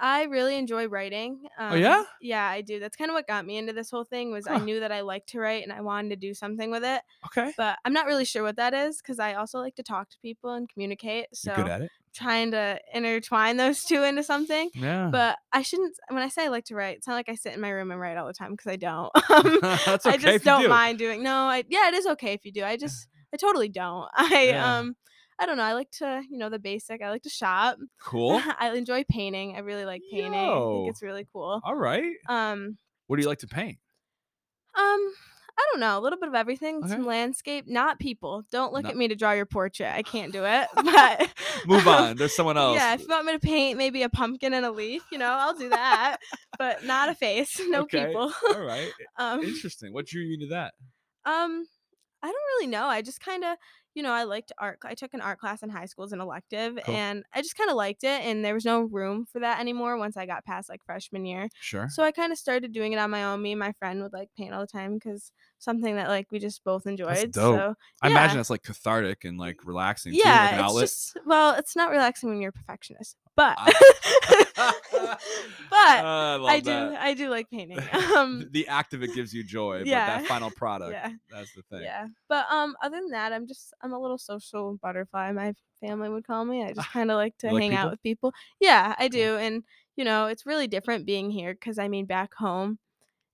[0.00, 1.40] I really enjoy writing.
[1.58, 2.02] Um, Oh, yeah?
[2.20, 2.78] Yeah, I do.
[2.78, 4.30] That's kind of what got me into this whole thing.
[4.30, 4.54] Was Huh.
[4.54, 7.02] I knew that I liked to write and I wanted to do something with it,
[7.26, 7.52] Okay.
[7.56, 10.16] but I'm not really sure what that is because I also like to talk to
[10.22, 11.26] people and communicate.
[11.34, 11.90] So You're good at it.
[12.14, 14.70] trying to intertwine those two into something.
[14.74, 15.08] Yeah.
[15.10, 15.96] But I shouldn't.
[16.08, 17.90] When I say I like to write, it's not like I sit in my room
[17.90, 19.10] and write all the time because I don't.
[19.30, 20.68] Um, That's okay I just don't do.
[20.68, 21.22] mind doing.
[21.22, 22.64] No, I yeah, it is okay if you do.
[22.64, 24.08] I just I totally don't.
[24.14, 24.78] I Yeah.
[24.78, 24.96] um
[25.40, 25.62] I don't know.
[25.62, 27.02] I like to you know the basic.
[27.02, 27.76] I like to shop.
[28.00, 28.40] Cool.
[28.58, 29.54] I enjoy painting.
[29.56, 30.34] I really like painting.
[30.34, 31.60] I think it's really cool.
[31.64, 32.12] All right.
[32.28, 33.78] Um What do you like to paint?
[34.74, 35.12] um
[35.60, 36.76] I don't know, a little bit of everything.
[36.78, 36.86] Okay.
[36.88, 38.44] Some landscape, not people.
[38.52, 39.92] Don't look at me to draw your portrait.
[39.92, 40.68] I can't do it.
[40.76, 41.32] But
[41.66, 42.16] Move on.
[42.16, 42.76] There's someone else.
[42.76, 45.26] Yeah, if you want me to paint maybe a pumpkin and a leaf, you know,
[45.32, 46.18] I'll do that.
[46.60, 47.60] but not a face.
[47.68, 48.06] No Okay.
[48.06, 48.32] people.
[48.54, 48.92] All right.
[49.16, 49.92] um Interesting.
[49.92, 50.74] What drew you into that?
[51.24, 51.66] Um,
[52.22, 52.84] I don't really know.
[52.86, 53.56] I just kind of,
[53.98, 54.78] you know, I liked art.
[54.84, 56.94] I took an art class in high school as an elective, Cool.
[56.94, 58.22] and I just kind of liked it.
[58.22, 61.50] And there was no room for that anymore once I got past like freshman year.
[61.60, 61.88] Sure.
[61.88, 63.42] So I kind of started doing it on my own.
[63.42, 66.38] Me and my friend would like paint all the time because something that like we
[66.38, 67.32] just both enjoyed.
[67.32, 67.56] dope.
[67.56, 68.36] So I imagine yeah.
[68.38, 70.12] that's like cathartic and like relaxing.
[70.12, 74.74] too, like yeah, it's just well, it's not relaxing when you're a perfectionist, but Ah.
[75.70, 76.96] but Ah, I, I do.
[76.98, 77.78] I do like painting.
[78.18, 80.18] Um, the act of it gives you joy, but yeah.
[80.18, 81.12] that final product, yeah.
[81.30, 81.82] that's the thing.
[81.82, 82.06] Yeah.
[82.28, 86.26] But um other than that, I'm just I'm a little social butterfly, my family would
[86.26, 86.64] call me.
[86.64, 88.32] I just kind of like to You hang out with people.
[88.60, 89.36] Yeah, I do.
[89.36, 89.62] And
[89.96, 92.78] you know, it's really different being here cuz I mean back home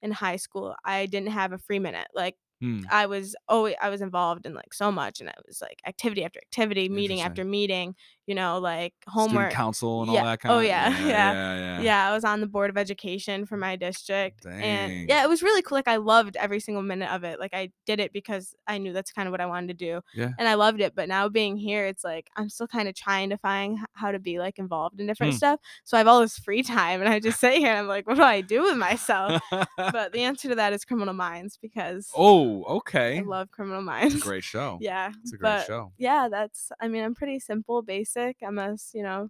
[0.05, 2.09] in high school, I didn't have a free minute.
[2.15, 2.87] Like Hmm.
[2.91, 6.25] I was always I was involved in like so much and it was like activity
[6.25, 9.53] after activity, meeting after meeting, you know, like Student homework.
[9.53, 10.21] council and Yeah.
[10.21, 11.33] all that kind Oh, of yeah, yeah, yeah.
[11.33, 11.81] yeah, yeah.
[11.81, 14.45] Yeah, I was on the board of education for my district.
[14.45, 14.63] Dang.
[14.63, 15.77] And yeah, it was really cool.
[15.77, 17.39] Like I loved every single minute of it.
[17.39, 20.01] Like I did it because I knew that's kind of what I wanted to do.
[20.15, 20.31] Yeah.
[20.39, 20.95] And I loved it.
[20.95, 24.19] But now being here, it's like I'm still kind of trying to find how to
[24.19, 25.37] be like involved in different Hmm.
[25.39, 25.61] stuff.
[25.85, 28.07] So I have all this free time and I just sit here and I'm like,
[28.07, 29.43] what do I do with myself?
[29.77, 33.87] but the answer to that is criminal minds because oh, okay, I love criminal It's
[33.87, 34.15] minds.
[34.15, 34.79] a great show.
[34.81, 35.13] yeah.
[35.23, 35.93] It's a great but show.
[35.99, 38.14] yeah, that's I mean, I'm pretty simple, basic.
[38.17, 39.29] I'm a, s- you know,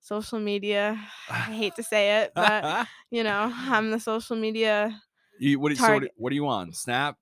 [0.00, 0.98] social media.
[1.30, 5.00] I hate to say it, but you know, I'm the social media.
[5.38, 6.72] you, what, do you- so what, what are you on?
[6.72, 7.16] Snap,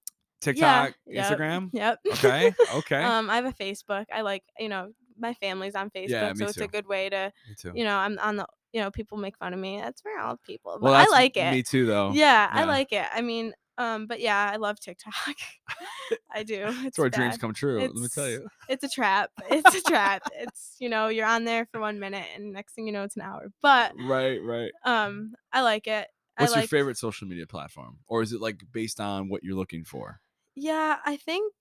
[0.44, 1.70] Yeah, TikTok, yep, Instagram?
[1.72, 1.98] Yep.
[2.12, 2.54] Okay.
[2.74, 3.02] Okay.
[3.02, 4.06] um, I have a Facebook.
[4.12, 6.64] I like, you know, my family's on Facebook, Yeah, so it's too.
[6.64, 7.32] a good way to,
[7.74, 9.78] you know, I'm on the, you know, people make fun of me.
[9.80, 11.50] That's for all people, but well, I like it.
[11.50, 12.12] Me too, though.
[12.12, 13.04] Yeah, I like it.
[13.12, 15.14] I mean, um, but yeah, I love TikTok.
[16.34, 16.64] I do.
[16.66, 17.80] It's That's where dreams come true.
[17.80, 18.48] Let me tell It's- you.
[18.68, 19.30] It's a trap.
[19.50, 20.22] It's a trap.
[20.34, 23.16] It's you know, you're on there for one minute, and next thing you know, it's
[23.16, 23.50] an hour.
[23.62, 24.70] But Right, right.
[24.84, 26.08] um, I like it.
[26.38, 29.56] What's I your favorite social media platform, or is it like based on what you're
[29.56, 30.20] looking for?
[30.54, 31.52] Yeah, I think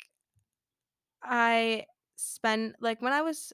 [1.24, 3.54] I spend like when I was,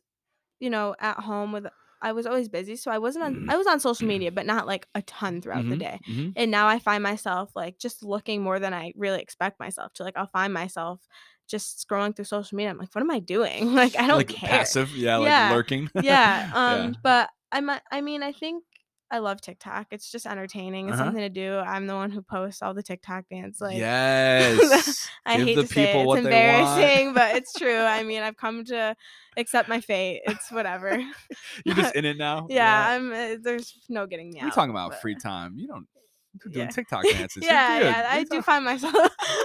[0.59, 1.67] you know, at home with
[2.01, 4.67] I was always busy, so I wasn't on I was on social media, but not
[4.67, 5.99] like a ton throughout the Mhm, day.
[6.07, 6.35] mhm.
[6.35, 10.03] And now I find myself like just looking more than I really expect myself to.
[10.03, 11.01] Like I'll find myself
[11.47, 12.71] just scrolling through social media.
[12.71, 13.73] I'm like, what am I doing?
[13.75, 14.49] Like I don't like care.
[14.49, 15.89] passive, yeah, like lurking.
[15.99, 16.45] Yeah.
[16.51, 18.63] Um, but I might I mean I think
[19.09, 19.87] I love TikTok.
[19.91, 20.87] It's just entertaining.
[20.89, 21.05] It's Uh-huh.
[21.05, 21.55] something to do.
[21.57, 23.61] I'm the one who posts all the TikTok dance.
[23.61, 25.07] Like, yes.
[25.25, 26.05] I Give hate to say it.
[26.07, 27.77] it's embarrassing, but it's true.
[27.81, 28.95] I mean, I've come to
[29.37, 30.21] accept my fate.
[30.27, 30.97] It's whatever.
[31.65, 32.47] You're just in it now.
[32.49, 33.13] yeah, I'm.
[33.13, 34.53] Uh, there's no getting me We're out.
[34.53, 35.53] talking about but- free time.
[35.57, 35.87] You don't
[36.51, 36.71] doing Yeah.
[36.71, 37.43] TikTok dances.
[37.45, 38.93] Yeah, yeah, I do find myself.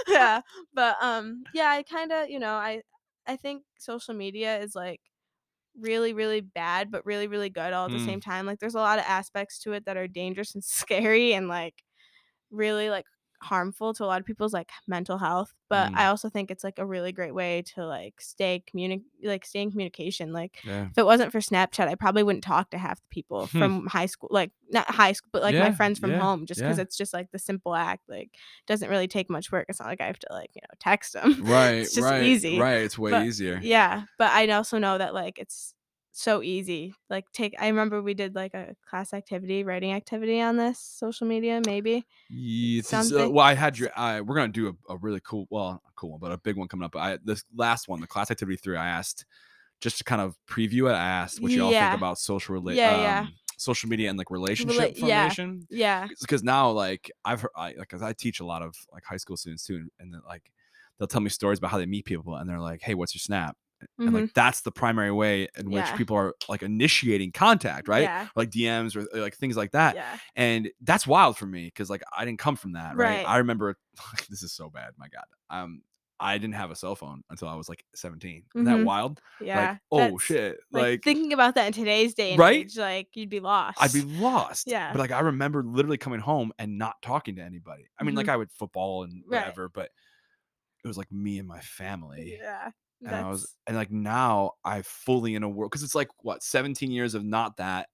[0.07, 0.41] yeah,
[0.73, 2.81] but um, yeah, I kind of, you know, I
[3.25, 4.99] I think social media is like
[5.79, 7.99] really really bad but really really good all at the Mm.
[7.99, 11.33] same time like there's a lot of aspects to it that are dangerous and scary
[11.33, 11.83] and like
[12.51, 13.05] really like
[13.43, 15.97] harmful to a lot of people's like mental health but Mm.
[15.97, 19.61] i also think it's like a really great way to like stay communi- like stay
[19.61, 20.87] in communication like Yeah.
[20.91, 24.05] if it wasn't for snapchat i probably wouldn't talk to half the people from high
[24.07, 26.79] school like not high school but like Yeah, my friends from yeah, home just because
[26.79, 28.31] it's just like the simple act like
[28.67, 31.13] doesn't really take much work it's not like i have to like you know text
[31.13, 31.75] them Right.
[31.83, 32.23] it's just right.
[32.23, 32.81] easy Right.
[32.83, 33.59] It's way but- easier.
[33.61, 35.73] yeah, but I also know that like it's
[36.13, 36.93] so easy.
[37.09, 41.27] Like take I remember we did like a class activity, writing activity on this social
[41.27, 42.05] media, maybe.
[42.29, 43.89] Yeah, uh, well, I had your.
[43.95, 46.55] I, we're gonna do a, a really cool, well, a cool one, but a big
[46.55, 46.95] one coming up.
[46.95, 49.25] I this last one, the class activity three, I asked
[49.81, 50.93] just to kind of preview it.
[50.93, 51.89] I asked what y'all Yeah.
[51.91, 53.19] think about social rela- Yeah, yeah.
[53.21, 55.29] um, social media and like relationship yeah.
[55.29, 55.67] formation.
[55.69, 56.07] Yeah.
[56.21, 59.17] Because now, like I've heard, I, like 'cause I teach a lot of like high
[59.17, 60.51] school students too, and, and then, like
[60.97, 63.19] they'll tell me stories about how they meet people, and they're like, "Hey, what's your
[63.19, 63.57] snap?"
[63.99, 65.95] And mhm, like that's the primary way in which Yeah.
[65.97, 68.03] people are like initiating contact, right?
[68.03, 68.27] Yeah.
[68.35, 70.17] Like DMs or like things like that Yeah.
[70.35, 73.17] and that's wild for me because like I didn't come from that, right?
[73.17, 73.27] Right.
[73.29, 73.77] I remember
[74.29, 75.25] this is so bad, my god.
[75.49, 75.81] Um,
[76.19, 78.43] I didn't have a cell phone until I was like 17.
[78.55, 79.19] Isn't that wild?
[79.41, 79.71] Yeah.
[79.71, 82.61] like, oh that's- shit, Like, like, thinking about that in today's day and Right?
[82.65, 83.77] age, like you'd be lost.
[83.81, 84.65] I'd be lost.
[84.67, 84.93] Yeah.
[84.93, 87.89] but like I remember literally coming home and not talking to anybody.
[87.99, 89.31] I mean, like I would football and Mm-hmm.
[89.33, 89.39] Right.
[89.41, 89.89] whatever, but
[90.83, 92.37] it was like me and my family.
[92.41, 92.71] Yeah.
[93.05, 96.43] And I was, and like now I fully in a world because it's like what
[96.43, 97.89] 17 years of not that,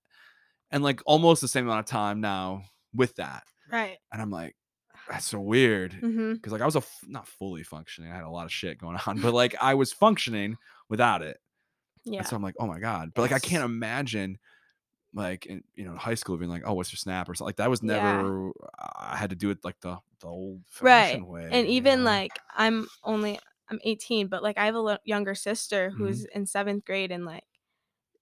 [0.72, 3.98] and like almost the same amount of time now with that, right.
[4.12, 4.56] and I'm like,
[4.96, 5.00] ah.
[5.12, 5.94] that's so weird.
[5.94, 6.34] Mm-hmm.
[6.34, 8.12] because like I was a f- not fully functioning.
[8.12, 10.58] I had a lot of shit going on, but like I was functioning
[10.90, 11.38] without it.
[12.06, 12.20] Yeah.
[12.20, 13.12] And so I'm like, oh my god.
[13.14, 14.38] But like I can't imagine
[15.14, 17.56] like in you know high school being like, oh, what's your snap or something like
[17.58, 18.18] that was Yeah.
[18.22, 18.52] never.
[19.00, 21.22] I had to do it like the the old Right.
[21.26, 21.48] way.
[21.52, 22.10] and even know?
[22.12, 25.98] like i'm only i'm 18 but like i have a lo- younger sister Mhm.
[25.98, 27.44] who's in seventh grade and like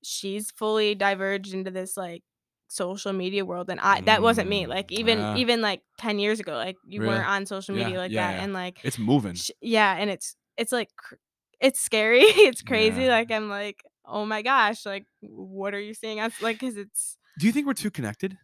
[0.03, 2.23] she's fully diverged into this like
[2.69, 5.35] social media world and i that wasn't me Mm, like even yeah.
[5.37, 7.15] even like 10 years ago like you Really?
[7.15, 8.43] weren't on social Yeah, media like yeah, that yeah.
[8.43, 9.35] and like it's moving.
[9.35, 11.15] sh- yeah and it's it's like cr-
[11.61, 13.09] it's scary it's crazy Yeah.
[13.17, 17.17] like i'm like oh my gosh like what are you seeing us like because it's
[17.39, 18.37] Do you think we're too connected?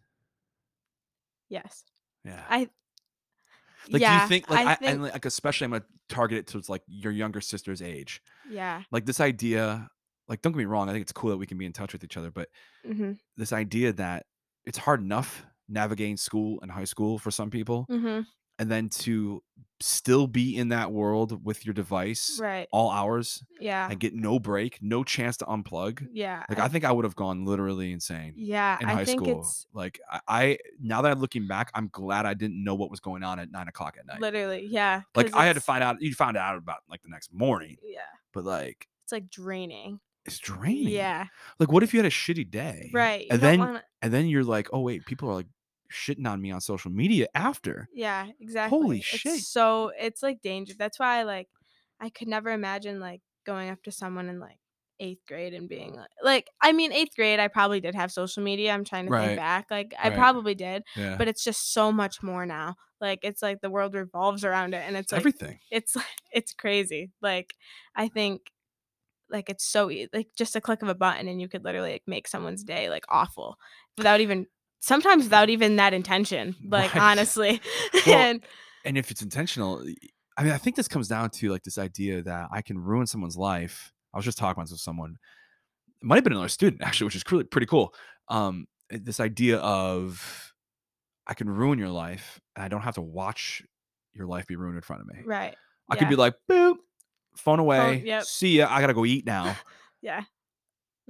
[1.48, 1.84] yes
[2.24, 2.42] Yeah.
[2.48, 2.68] i
[3.90, 6.46] like, yeah do you think like I, think and like especially I'm gonna target it
[6.46, 8.22] towards like your younger sister's age.
[8.50, 9.88] yeah Like this idea.
[10.26, 10.88] Like, don't get me wrong.
[10.88, 12.48] I think it's cool that we can be in touch with each other, but
[12.88, 14.24] mm-hmm, this idea that
[14.64, 18.20] it's hard enough navigating school and high school for some people mm-hmm,
[18.58, 19.42] and then to
[19.80, 24.38] still be in that world with your device right all hours yeah and get no
[24.38, 28.32] break no chance to unplug yeah like i think i would have gone literally insane
[28.36, 31.70] Yeah, in I high think school it's like I, I now that i'm looking back
[31.74, 34.66] i'm glad i didn't know what was going on at nine o'clock at night literally
[34.70, 35.02] yeah.
[35.16, 38.00] like i had to find out you found out about like the next morning Yeah,
[38.32, 39.98] but like it's like draining.
[40.24, 41.26] it's draining Yeah,
[41.58, 43.26] like what if you had a shitty day right.
[43.28, 45.46] and then wanna- and then you're like oh wait people are like
[45.94, 48.74] shitting on me on social media after yeah, exactly.
[48.78, 49.46] Holy It's shit.
[49.52, 50.74] So it's like danger.
[50.76, 51.48] That's why I like.
[52.00, 54.58] I could never imagine like going up to someone in like
[55.00, 58.42] eighth grade and being like, like I mean eighth grade I probably did have social
[58.42, 58.72] media.
[58.72, 59.36] I'm trying to Right.
[59.36, 59.70] think back.
[59.70, 60.10] Like I Right.
[60.10, 62.74] probably did, yeah but it's just so much more now.
[63.00, 65.96] Like it's like the world revolves around it, and it's like everything it's
[66.32, 67.12] it's crazy.
[67.22, 67.54] Like
[67.94, 68.50] I think
[69.30, 70.08] like it's so easy.
[70.12, 72.90] like just a click of a button and you could literally like make someone's day
[72.90, 73.56] like awful
[73.96, 74.46] without even
[74.84, 76.54] sometimes without even that intention.
[76.66, 77.02] Like Right.
[77.02, 77.60] honestly.
[78.06, 78.40] Well, and
[78.84, 79.82] and if it's intentional
[80.36, 83.06] i mean i think this comes down to like this idea that i can ruin
[83.06, 85.16] someone's life i was just talking about this with someone
[86.02, 87.94] it might have been another student actually which is pretty, pretty cool
[88.28, 90.52] um eh, this idea of
[91.26, 93.62] i can ruin your life and i don't have to watch
[94.12, 95.54] your life be ruined in front of me right.
[95.88, 96.74] i could be like boop
[97.36, 98.24] phone away yep.
[98.24, 99.56] see ya i gotta go eat now
[100.02, 100.24] Yeah.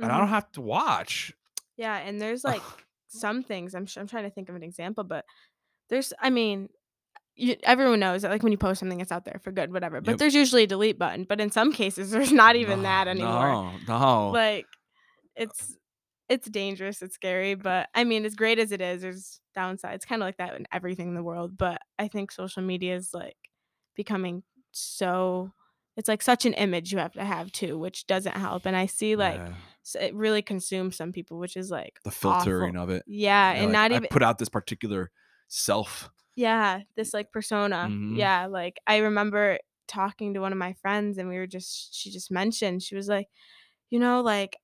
[0.00, 1.32] and i don't have to watch
[1.76, 2.62] Yeah, and there's like
[3.14, 5.24] some things I'm I'm trying to think of an example, but
[5.90, 6.68] there's I mean
[7.36, 10.00] you, everyone knows that like when you post something it's out there for good whatever
[10.00, 10.18] but Yep.
[10.18, 13.78] there's usually a delete button but in some cases there's not even that anymore no
[13.86, 14.66] no like
[15.40, 15.76] uh, it's
[16.28, 20.22] it's dangerous it's scary but i mean as great as it is there's downsides kind
[20.22, 23.36] of like that in everything in the world but i think social media is like
[23.96, 25.52] becoming so
[25.96, 28.86] it's like such an image you have to have too which doesn't help and i
[28.86, 29.54] see like Yeah.
[29.86, 32.90] So it really consumes some people, which is like The filtering awful.
[32.90, 33.04] of it.
[33.06, 35.10] Yeah, You're and like, not I even put out this particular
[35.46, 36.10] self.
[36.34, 37.86] yeah, this like persona.
[37.88, 38.16] Mhm.
[38.16, 42.10] Yeah, like I remember talking to one of my friends and we were just she
[42.10, 43.28] just mentioned she was like,
[43.90, 44.56] you know, like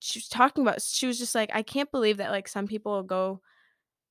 [0.00, 2.92] she was talking about she was just like I can't believe that like some people
[2.92, 3.40] will go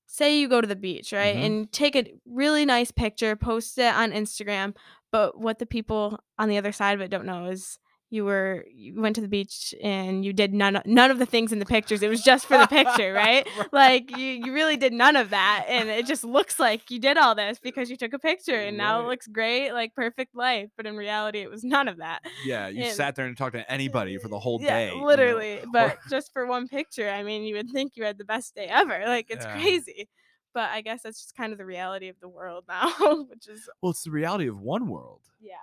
[0.07, 1.35] say you go to the beach, right?
[1.35, 1.45] Mhm.
[1.45, 4.73] And take a really nice picture, post it on Instagram,
[5.11, 7.77] but what the people on the other side of it don't know is
[8.11, 11.25] you were you went to the beach and you did none of, none of the
[11.27, 12.01] things in the pictures.
[12.01, 13.47] It was just for the picture, right?
[13.71, 17.17] Like you you really did none of that and it just looks like you did
[17.17, 20.69] all this because you took a picture and now it looks great, like perfect life,
[20.75, 22.21] but in reality it was none of that.
[22.43, 24.91] Yeah, you And- sat there and talked to anybody for the whole yeah, day.
[24.93, 25.05] you know?
[25.05, 25.59] literally.
[25.71, 28.55] But Or- just for one picture, I mean, you would think you had the best
[28.55, 29.03] day ever.
[29.05, 29.53] Like it's Yeah.
[29.53, 30.09] crazy.
[30.51, 32.89] But I guess that's just kind of the reality of the world now,
[33.29, 35.53] which is well, it's the reality of one world, yeah,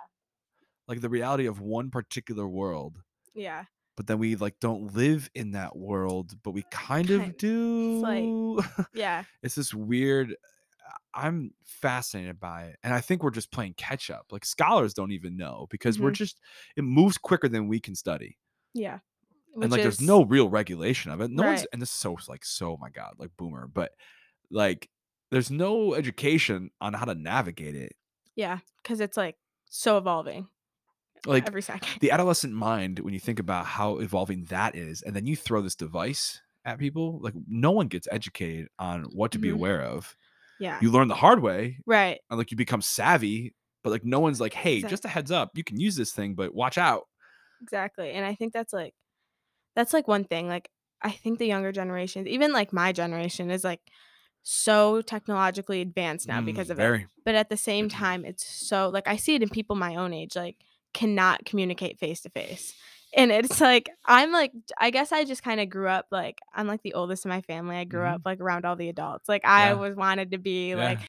[0.87, 2.97] like the reality of one particular world.
[3.33, 7.37] yeah, But then we like don't live in that world, but we kind of Kind-
[7.37, 7.99] do.
[8.01, 10.35] like- yeah, it's this weird
[11.13, 15.11] i'm fascinated by it and i think we're just playing catch up like scholars don't
[15.11, 16.15] even know because we're Mhm.
[16.15, 16.39] just
[16.77, 18.37] it moves quicker than we can study
[18.73, 18.99] yeah.
[19.55, 22.15] and Which like there's no real regulation of it no one's and this is so
[22.29, 23.91] like so my god like boomer but
[24.49, 24.89] like
[25.31, 27.93] there's no education on how to navigate it
[28.35, 29.35] yeah, because it's like
[29.69, 30.47] so evolving
[31.25, 31.89] like every second.
[32.01, 35.61] the adolescent mind when you think about how evolving that is and then you throw
[35.61, 39.53] this device at people like no one gets educated on what to be Mhm.
[39.55, 40.15] aware of
[40.59, 42.19] Yeah, you learn the hard way right.
[42.29, 43.53] and like you become savvy
[43.83, 46.11] but like no one's like hey Exact- just a heads up you can use this
[46.11, 47.03] thing but watch out
[47.61, 48.11] Exactly.
[48.11, 48.93] And I think that's like
[49.75, 50.47] that's like one thing.
[50.47, 50.69] Like
[51.01, 53.81] I think the younger generations, even like my generation is like
[54.43, 57.05] so technologically advanced now Mm, because of it.
[57.25, 60.13] But at the same time, it's so like I see it in people my own
[60.13, 60.57] age, like
[60.93, 62.73] cannot communicate face to face.
[63.15, 66.67] And it's like I'm like I guess I just kind of grew up like I'm
[66.67, 67.77] like the oldest in my family.
[67.77, 68.15] I grew Mhm.
[68.15, 69.29] up like around all the adults.
[69.29, 69.73] Like I Yeah.
[69.73, 70.99] was wanted to be like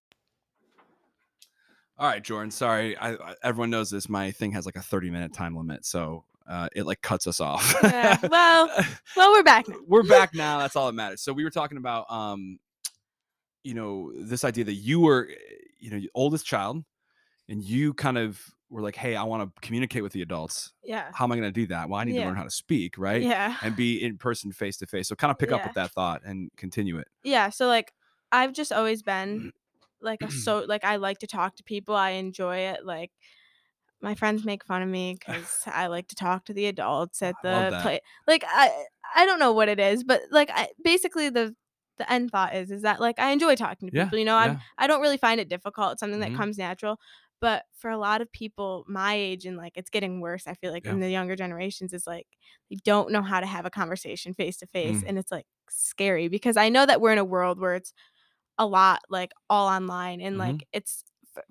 [1.98, 5.10] all right jordan sorry I, I everyone knows this my thing has like a 30
[5.10, 8.70] minute time limit so uh, it like cuts us off Yeah, well,
[9.16, 9.76] well we're back now.
[9.86, 12.58] we're back now that's all that matters so we were talking about um
[13.64, 15.34] you know this idea that you were eh,
[15.78, 16.82] you know your oldest child
[17.48, 20.72] and you kind of were like hey i want to communicate with the adults.
[20.84, 21.10] Yeah.
[21.12, 21.88] how am i going to do that?
[21.88, 23.22] Well i need to learn how to speak right?
[23.22, 23.56] Yeah.
[23.62, 25.08] and be in person face to face.
[25.08, 27.08] So kind of pick up with that thought and continue it.
[27.22, 27.92] Yeah so like
[28.30, 29.50] i've just always been mm.
[30.00, 31.94] like a so like i like to talk to people.
[31.94, 32.84] I enjoy it.
[32.84, 33.10] Like
[34.00, 37.34] my friends make fun of me because i like to talk to the adults at
[37.42, 38.70] the play like i
[39.16, 41.52] i don't know what it is but like i basically the
[41.98, 44.36] the end thought is is that like i enjoy talking to Yeah, people you know?
[44.36, 44.60] I'm yeah.
[44.78, 45.92] i don't really find it difficult.
[45.92, 46.38] It's something that mm-hmm.
[46.38, 46.98] comes natural
[47.40, 50.72] but for a lot of people my age and like it's getting worse i feel
[50.72, 52.26] like in the younger generations is like
[52.70, 55.08] they don't know how to have a conversation face to face Mm.
[55.08, 57.92] and it's like scary because i know that we're in a world where it's
[58.58, 60.38] a lot like all online and Mhm.
[60.38, 61.04] like it's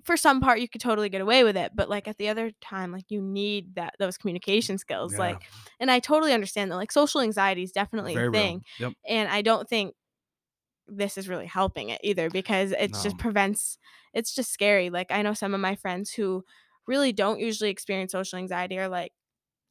[0.04, 2.50] for some part you could totally get away with it but like at the other
[2.60, 5.42] time like you need that those communication skills Yeah, like
[5.80, 8.92] and i totally understand that like social anxiety is definitely very a thing Yep.
[9.08, 9.94] and i don't think
[10.88, 13.02] this is really helping it either because it No.
[13.02, 13.78] just prevents
[14.14, 16.44] it's just scary like i know some of my friends who
[16.86, 19.12] really don't usually experience social anxiety or like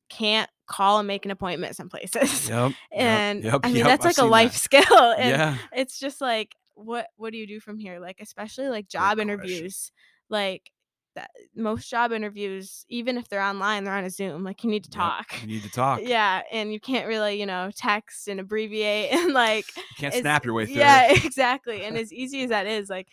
[0.10, 2.72] can't call and make an appointment some places Yep.
[2.92, 4.60] and yep, i mean yep, that's I've like a life that.
[4.60, 5.58] skill and yeah.
[5.74, 9.92] it's just like what what do you do from here like especially like job interviews
[10.30, 10.72] like
[11.18, 14.84] that most job interviews even if they're online they're on a zoom like you need
[14.84, 16.02] to Yep, talk You need to talk.
[16.04, 20.46] yeah and you can't really you know text and abbreviate and like You can't snap
[20.46, 20.82] your way through.
[20.82, 23.08] yeah exactly and as easy as that is like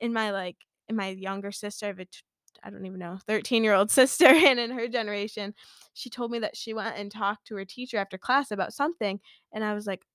[0.00, 0.56] in my like
[0.88, 2.20] in my younger sister I have a t-
[2.64, 5.54] I don't even know 13 year old sister and in her generation
[5.94, 9.20] she told me that she went and talked to her teacher after class about something
[9.52, 10.06] and I was like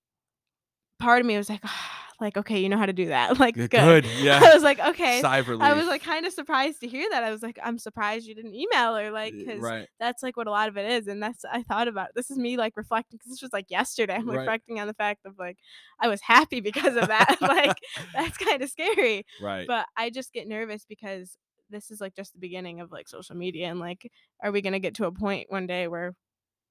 [1.00, 3.54] part of me was like ah, like okay you know how to do that like
[3.56, 3.70] Good.
[3.70, 4.06] good.
[4.20, 4.40] Yeah.
[4.44, 5.64] I was like okay Sigh of relief.
[5.64, 8.34] I was like kind of surprised to hear that I was like I'm surprised you
[8.34, 9.88] didn't email her like because right.
[10.00, 12.38] that's like what a lot of it is and that's i thought about this is
[12.38, 14.38] me like reflecting because this was like yesterday i'm Right.
[14.40, 15.58] reflecting on the fact of like
[16.00, 17.78] i was happy because of that like
[18.14, 19.68] that's kind of scary right.
[19.68, 21.38] but i just get nervous because
[21.70, 24.10] this is like just the beginning of like social media and like
[24.42, 26.16] are we going to get to a point one day where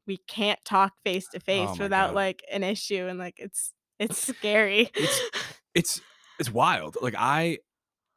[0.07, 2.15] we can't talk face to oh face Oh without God.
[2.15, 5.21] like an issue and like it's it's scary It's-
[5.75, 6.01] it's
[6.39, 6.97] it's wild.
[7.01, 7.59] Like I,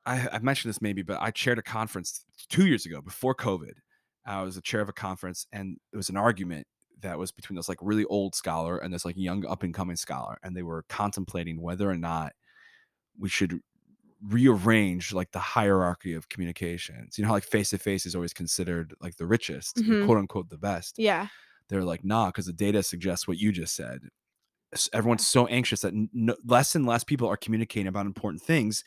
[0.05, 3.73] I I've mentioned this maybe, but I chaired a conference two years ago before COVID.
[4.25, 6.67] I was a chair of a conference, and it was an argument
[7.01, 9.95] that was between this like really old scholar and this like young up and coming
[9.95, 12.33] scholar, and they were contemplating whether or not
[13.17, 13.59] we should
[14.21, 17.17] rearrange like the hierarchy of communications.
[17.17, 20.05] You know how like face to face is always considered like the richest, Mhm.
[20.05, 20.95] quote unquote the best.
[20.97, 21.27] yeah
[21.69, 23.99] they're like, nah, because the data suggests what you just said.
[24.93, 28.83] Everyone's so anxious that no, less and less people are communicating about important things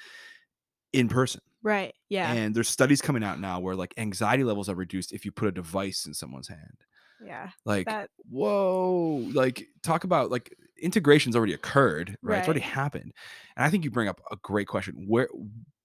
[0.93, 1.41] in person.
[1.63, 1.95] Right.
[2.09, 2.33] Yeah.
[2.33, 5.49] And there's studies coming out now where like anxiety levels are reduced if you put
[5.49, 6.85] a device in someone's hand.
[7.25, 7.51] yeah.
[7.65, 12.39] Like, That whoa, like talk about like integration's already occurred, right?
[12.39, 13.13] It's already happened.
[13.57, 15.05] And I think you bring up a great question.
[15.09, 15.29] Where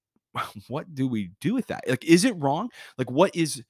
[0.68, 1.88] what do we do with that?
[1.88, 2.70] Like, is it wrong?
[2.98, 3.64] Like, what is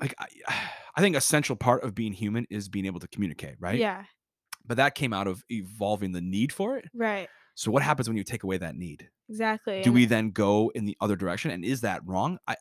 [0.00, 0.26] like I,
[0.96, 3.78] I think essential part of being human is being able to communicate, right?
[3.78, 4.04] Yeah.
[4.66, 6.86] But that came out of evolving the need for it.
[6.94, 7.28] Right.
[7.54, 9.08] So what happens when you take away that need?
[9.28, 9.82] Exactly.
[9.82, 11.50] Do we then go in the other direction?
[11.50, 12.38] And is that wrong?
[12.46, 12.56] I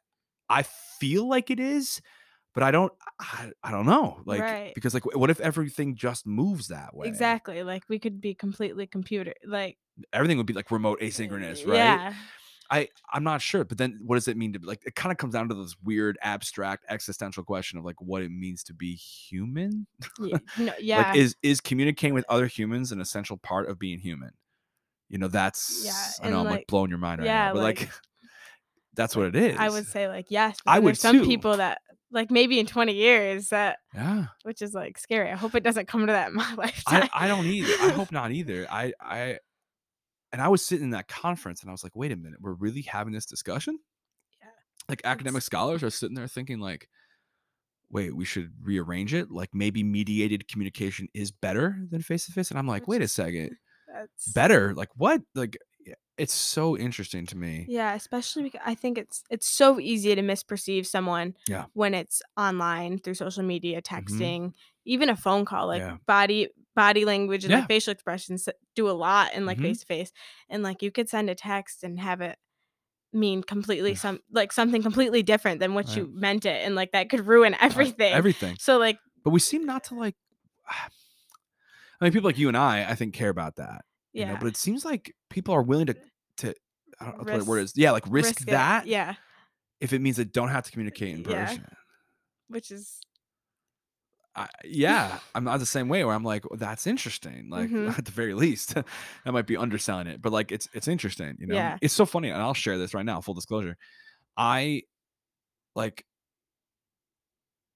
[0.49, 2.01] I feel like it is,
[2.53, 4.21] but I don't I, I don't know.
[4.25, 4.71] Like Right.
[4.75, 7.07] because like what if everything just moves that way?
[7.07, 7.63] Exactly.
[7.63, 9.77] Like we could be completely computer like
[10.11, 11.75] Everything would be like remote asynchronous, right?
[11.75, 12.13] Yeah.
[12.73, 15.11] I I'm not sure, but then what does it mean to be like it kind
[15.11, 18.73] of comes down to this weird abstract existential question of like what it means to
[18.73, 19.85] be human?
[20.19, 21.09] y- No, yeah.
[21.09, 24.31] Like is is communicating with other humans an essential part of being human?
[25.09, 27.63] You know, that's I know I'm like like- blowing your mind right yeah, now, but
[27.63, 27.89] like, like-
[28.95, 29.55] that's what it is.
[29.59, 30.57] I would say like yes.
[30.65, 31.25] I would some too.
[31.25, 34.25] people that like maybe in 20 years that Yeah.
[34.43, 35.31] which is like scary.
[35.31, 37.09] I hope it doesn't come to that in my I.
[37.13, 37.73] I don't either.
[37.81, 38.65] I hope not either.
[38.69, 39.39] I I
[40.33, 42.53] and I was sitting in that conference and I was like, wait a minute, we're
[42.53, 43.79] really having this discussion?
[44.41, 44.49] Yeah.
[44.89, 46.89] Like academic scholars are sitting there thinking like,
[47.89, 49.31] wait, we should rearrange it.
[49.31, 52.49] Like maybe mediated communication is better than face to face.
[52.49, 53.55] And I'm like, wait a second,
[53.93, 54.73] That's better?
[54.73, 55.21] Like what?
[55.35, 55.57] Like
[56.17, 57.65] it's so interesting to me.
[57.67, 61.65] Yeah, especially because I think it's it's so easy to misperceive someone Yeah.
[61.73, 63.95] when it's online through social media, mm-hmm.
[63.95, 64.53] texting,
[64.85, 65.67] even a phone call.
[65.67, 65.97] Like Yeah.
[66.05, 67.59] body body language and Yeah.
[67.59, 70.11] like facial expressions do a lot in like face to face.
[70.49, 72.37] And like you could send a text and have it
[73.11, 75.97] mean completely some like something completely different than what Right.
[75.97, 78.11] you meant it and like that could ruin everything.
[78.13, 78.55] everything.
[78.59, 80.15] So like But we seem not to like
[82.01, 83.85] I mean people like you and I, I think care about that.
[84.13, 84.31] You yeah.
[84.33, 85.95] know, but it seems like people are willing to
[86.37, 86.55] to
[86.99, 87.73] I don't know what the word is.
[87.75, 88.47] Yeah, like risk, it.
[88.47, 89.15] that Yeah.
[89.79, 91.45] if it means they don't have to communicate in Yeah.
[91.45, 91.65] person.
[92.47, 92.99] Which is
[94.35, 97.49] I, yeah, I'm not the same way where I'm like, well, that's interesting.
[97.49, 97.95] Like Mhm.
[97.97, 98.73] at the very least,
[99.25, 101.37] I might be underselling it, but like it's it's interesting.
[101.39, 101.77] You know, Yeah.
[101.81, 103.21] it's so funny, and I'll share this right now.
[103.21, 103.77] Full disclosure,
[104.35, 104.83] I
[105.75, 106.05] like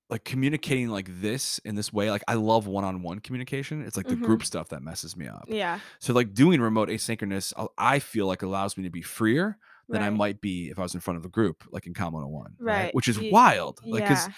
[0.09, 2.09] like communicating like this in this way.
[2.09, 3.81] Like I love one-on-one communication.
[3.83, 4.23] It's like the Mhm.
[4.23, 5.45] group stuff that messes me up.
[5.49, 5.79] yeah.
[5.99, 9.57] So like doing remote asynchronous, I'll- feel like allows me to be freer
[9.89, 12.13] than I might be if I was in front of a group, like in Com
[12.13, 12.83] 101, right?
[12.85, 12.95] Right.
[12.95, 13.79] Which is wild.
[13.85, 14.33] Like, because yeah.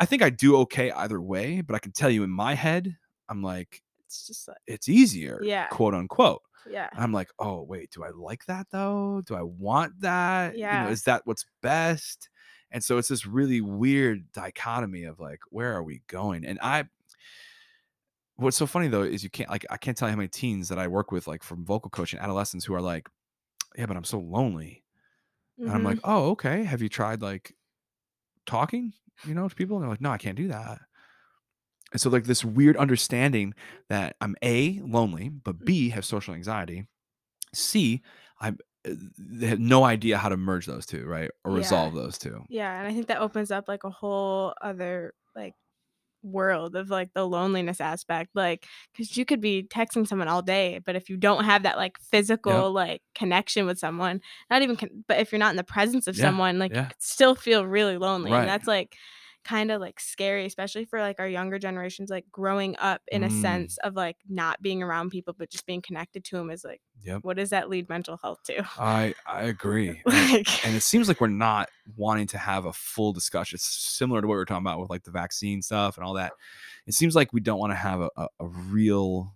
[0.00, 2.96] I think I do okay either way, but I can tell you in my head,
[3.28, 5.68] I'm like, It's just like it's easier, Yeah.
[5.68, 6.42] quote unquote.
[6.68, 6.88] yeah.
[6.92, 9.22] And I'm like, oh wait, do I like that though?
[9.24, 10.54] Do I want that?
[10.54, 10.84] You Yeah.
[10.84, 12.28] know, is that what's best?
[12.72, 16.44] And so it's this really weird dichotomy of like, where are we going?
[16.46, 16.84] And I
[18.36, 20.68] what's so funny though is you can't like I can't tell you how many teens
[20.70, 23.08] that I work with, like from vocal coaching, adolescents who are like,
[23.76, 24.84] Yeah, but I'm so lonely.
[25.64, 26.10] And I'm like, mm-hmm.
[26.10, 26.64] oh, okay.
[26.64, 27.54] Have you tried like
[28.46, 28.92] talking,
[29.26, 29.76] you know, to people?
[29.76, 30.80] And they're like, no, I can't do that.
[31.92, 33.54] And so like this weird understanding
[33.88, 36.86] that I'm A, lonely, but B, have social anxiety.
[37.52, 38.02] C,
[38.40, 38.58] I'm
[38.88, 41.30] uh, they have no idea how to merge those two, right?
[41.44, 41.58] Or Yeah.
[41.58, 42.44] resolve those two.
[42.48, 45.54] Yeah, and I think that opens up like a whole other like
[46.22, 48.66] world of like the loneliness aspect like
[48.96, 51.98] cuz you could be texting someone all day but if you don't have that like
[51.98, 56.06] physical like connection with someone not even con- but if you're not in the presence
[56.06, 56.82] of Yeah, someone like yeah.
[56.82, 58.40] you could still feel really lonely Right.
[58.40, 58.94] and that's like
[59.42, 63.28] kind of like scary especially for like our younger generations like growing up in a
[63.28, 63.40] Mm.
[63.40, 66.82] sense of like not being around people but just being connected to them is like
[67.02, 67.20] Yep.
[67.24, 70.02] what does that lead mental health to I I agree.
[70.04, 73.56] And- like and it seems like we're not wanting to have a full discussion.
[73.56, 76.14] It's similar to what we are talking about with like the vaccine stuff and all
[76.14, 76.32] that.
[76.86, 79.34] It seems like we don't want to have a, a, a real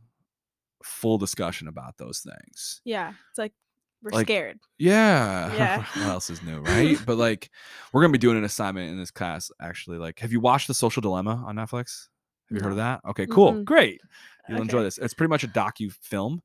[0.82, 2.82] full discussion about those things.
[2.84, 3.52] yeah it's like
[4.05, 5.52] we're Like, scared Yeah.
[5.57, 5.78] Yeah.
[5.96, 6.96] what else is new, right?
[7.07, 7.50] but like
[7.92, 9.98] we're gonna be doing an assignment in this class actually.
[9.98, 12.09] Like, have you watched The Social Dilemma on Netflix?
[12.50, 13.00] Have you heard of that?
[13.09, 13.52] Okay, cool.
[13.55, 13.64] Mm-mm.
[13.64, 14.00] Great.
[14.48, 14.98] You'll enjoy this.
[14.98, 16.42] It's pretty much a docu film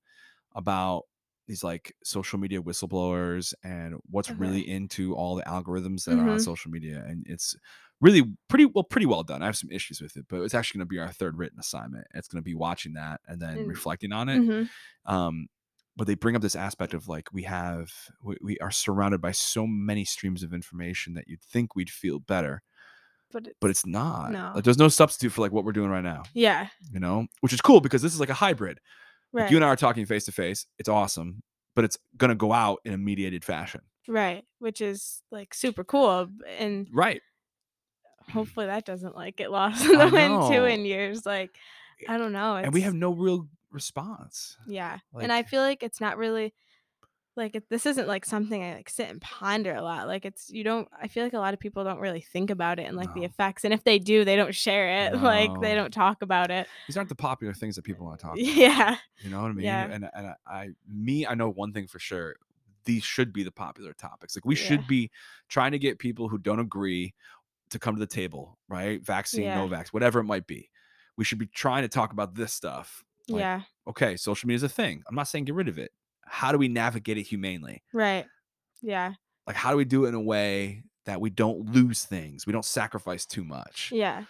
[0.55, 1.03] about
[1.47, 4.37] these like social media whistleblowers and what's Okay.
[4.39, 6.41] really into all the algorithms that are on Mhm.
[6.41, 7.03] social media.
[7.07, 7.55] And it's
[8.01, 9.41] really pretty well, pretty well done.
[9.41, 11.59] I have some issues with it, but it's actually going to be our third written
[11.59, 12.07] assignment.
[12.13, 14.39] It's going to be watching that and then And- reflecting on it.
[14.41, 14.69] Mhm.
[15.05, 15.47] Um,
[15.99, 17.91] but they bring up this aspect of like we have
[18.23, 22.17] we, we are surrounded by so many streams of information that you'd think we'd feel
[22.19, 22.63] better,
[23.31, 24.31] but it's, but it's not.
[24.31, 24.53] No.
[24.55, 26.23] Like, there's no substitute for like what we're doing right now.
[26.33, 28.79] yeah You know, which is cool because this is like a hybrid.
[29.33, 30.65] Like, right you and I are talking face to face.
[30.79, 31.43] It's awesome,
[31.75, 33.81] but it's gonna go out in a mediated fashion.
[34.07, 36.27] right which is like super cool
[36.57, 37.21] and Right.
[38.31, 41.25] hopefully that doesn't like get lost in the wind too in years.
[41.25, 41.51] Like
[42.07, 42.55] I don't know.
[42.55, 44.57] and we have no real response.
[44.67, 46.53] yeah, like- and I feel like it's not really
[47.35, 50.07] like it, this isn't like something I like sit and ponder a lot.
[50.07, 50.89] Like it's you don't.
[51.01, 53.23] I feel like a lot of people don't really think about it and like the
[53.23, 55.13] effects, and if they do, they don't share it.
[55.21, 56.67] Like they don't talk about it.
[56.87, 58.43] These aren't the popular things that people want to talk about.
[58.45, 59.65] Yeah, You know what I mean?
[59.65, 59.85] Yeah.
[59.85, 62.35] And and I, I me, I know one thing for sure.
[62.85, 64.35] These should be the popular topics.
[64.35, 64.63] Like we Yeah.
[64.63, 65.09] should be
[65.47, 67.13] trying to get people who don't agree
[67.69, 69.01] to come to the table, right?
[69.05, 69.77] Vaccine, no Yeah.
[69.83, 70.69] vax, whatever it might be.
[71.15, 73.03] We should be trying to talk about this stuff.
[73.29, 75.03] Like, yeah, Okay, social media is a thing.
[75.07, 75.91] I'm not saying get rid of it.
[76.25, 77.81] How do we navigate it humanely?
[77.93, 78.25] right.
[78.81, 79.13] Yeah,
[79.47, 82.45] Like how do we do it in a way that we don't lose things?
[82.47, 83.91] We don't sacrifice too much.
[83.93, 84.23] yeah.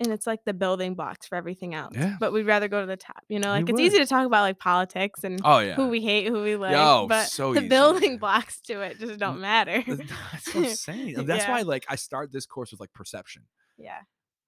[0.00, 1.94] And it's like the building blocks for everything else.
[1.94, 2.16] Yeah.
[2.18, 3.22] But we'd rather go to the top.
[3.28, 3.80] You know, We like it's would.
[3.80, 5.76] easy to talk about like politics and Oh yeah.
[5.76, 6.72] who we hate, who we like.
[6.72, 7.68] Yo, but so the easy.
[7.68, 9.84] building blocks to it just don't matter.
[9.86, 11.24] That's what I'm saying.
[11.26, 11.50] That's Yeah.
[11.52, 13.44] why like I start this course with like perception.
[13.78, 13.98] yeah.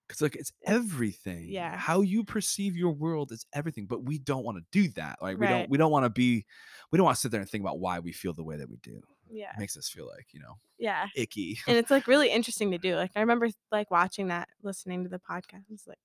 [0.07, 1.47] Because like it's everything.
[1.49, 1.77] Yeah.
[1.77, 3.87] How you perceive your world is everything.
[3.87, 5.19] But we don't want to do that.
[5.21, 5.53] Like we Right.
[5.61, 6.45] don't we don't want to be
[6.93, 8.69] we don't want to sit there and think about why we feel the way that
[8.71, 9.01] we do.
[9.29, 9.51] Yeah.
[9.51, 11.07] It makes us feel like, you know, Yeah.
[11.17, 11.59] icky.
[11.67, 12.95] And it's like really interesting to do.
[12.95, 15.65] Like I remember like watching that, listening to the podcast.
[15.73, 15.99] It's like,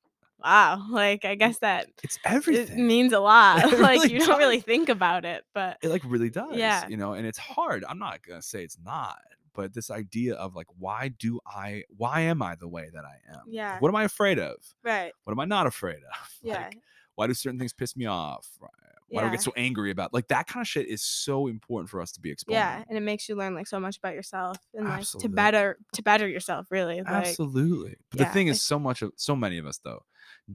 [0.43, 0.83] wow.
[0.89, 2.87] Like I guess that It's it everything.
[2.87, 3.71] means a lot.
[3.71, 6.55] It like really you don't really think about it, but it like really does.
[6.55, 6.87] Yeah.
[6.87, 7.83] You know, and it's hard.
[7.87, 9.19] I'm not gonna say it's not,
[9.53, 13.33] but this idea of like, why do I why am I the way that I
[13.33, 13.41] am?
[13.47, 13.79] Yeah.
[13.79, 14.55] What am I afraid of?
[14.83, 15.11] right.
[15.23, 16.29] What am I not afraid of?
[16.43, 16.63] Yeah.
[16.63, 16.77] Like,
[17.15, 18.47] why do certain things piss me off?
[18.59, 18.69] Why
[19.11, 21.89] why do I get so angry about like that kind of shit is so important
[21.89, 22.61] for us to be exploring.
[22.61, 25.77] Yeah, and it makes you learn like so much about yourself and like to better
[25.93, 26.97] to better yourself really.
[26.99, 27.95] Like Absolutely.
[28.09, 30.03] But yeah, the thing is, so much of so many of us though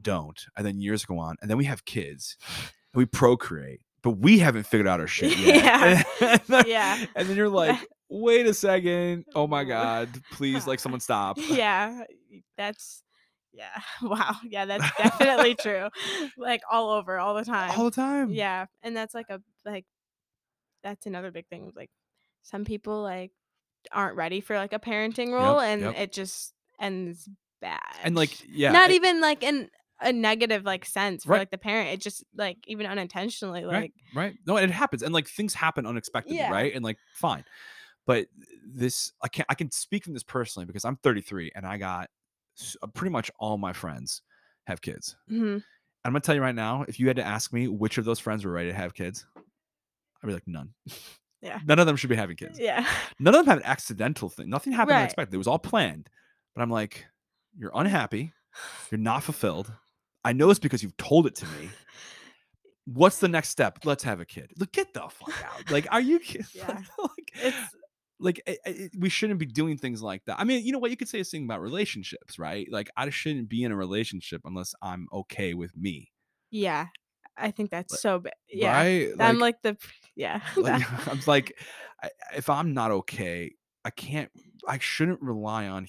[0.00, 0.46] don't.
[0.56, 4.38] And then years go on, and then we have kids, and we procreate, but we
[4.38, 5.56] haven't figured out our shit yet.
[5.64, 6.02] Yeah.
[6.30, 7.04] and, then, Yeah.
[7.14, 7.78] and then you're like,
[8.08, 9.24] wait a second.
[9.34, 10.08] Oh my God.
[10.32, 11.38] Please, like someone stop.
[11.38, 12.02] yeah,
[12.56, 13.02] that's
[13.52, 13.80] yeah.
[14.02, 14.36] Wow.
[14.44, 15.88] Yeah, that's definitely true.
[16.36, 17.70] Like all over all the time.
[17.78, 18.30] All the time.
[18.30, 19.84] Yeah, and that's like a like
[20.82, 21.72] that's another big thing.
[21.74, 21.90] Like
[22.42, 23.32] some people like
[23.92, 25.94] aren't ready for like a parenting role, and yep.
[25.98, 27.28] it just ends
[27.60, 27.80] bad.
[28.04, 28.72] And like, yeah.
[28.72, 31.38] not it- even like in a negative like sense for Right.
[31.38, 31.88] like the parent.
[31.88, 35.86] It just like even unintentionally like right right no it happens and like things happen
[35.86, 36.50] unexpectedly Yeah.
[36.52, 37.44] right and like fine
[38.06, 38.26] but
[38.66, 42.08] this i can't i can speak from this personally because i'm 33 and i got
[42.82, 44.22] uh, pretty much all my friends
[44.66, 45.16] have kids.
[45.30, 45.62] Mhm,
[46.04, 48.18] i'm gonna tell you right now if you had to ask me which of those
[48.18, 50.70] friends were ready to have kids i'd be like none.
[51.42, 51.60] Yeah.
[51.66, 52.58] none of them should be having kids.
[52.58, 52.84] Yeah.
[53.20, 55.00] None of them have an accidental thing nothing happened Right.
[55.02, 55.34] unexpected.
[55.34, 56.08] It was all planned.
[56.54, 57.04] But i'm like
[57.58, 58.32] you're unhappy.
[58.90, 59.70] You're not fulfilled.
[60.24, 61.68] I know it's because you've told it to me.
[62.86, 63.80] What's the next step?
[63.84, 64.50] Let's have a kid.
[64.58, 65.70] Look get the fuck out.
[65.70, 66.80] Like are you kidding Yeah.
[66.98, 67.75] like, it's
[68.18, 70.38] like I- I- it- we shouldn't be doing things like that.
[70.38, 70.90] I mean you know what?
[70.90, 72.70] You could say a thing about relationships right?
[72.70, 76.12] Like i shouldn't be in a relationship unless i'm okay with me.
[76.50, 76.86] Yeah
[77.38, 79.10] i think that's Like, so bad yeah right?
[79.20, 79.76] I'm like the
[80.14, 81.58] yeah like, I'm like,
[82.02, 83.54] I, if I'm not okay,
[83.84, 84.30] I can't.
[84.66, 85.86] I shouldn't rely on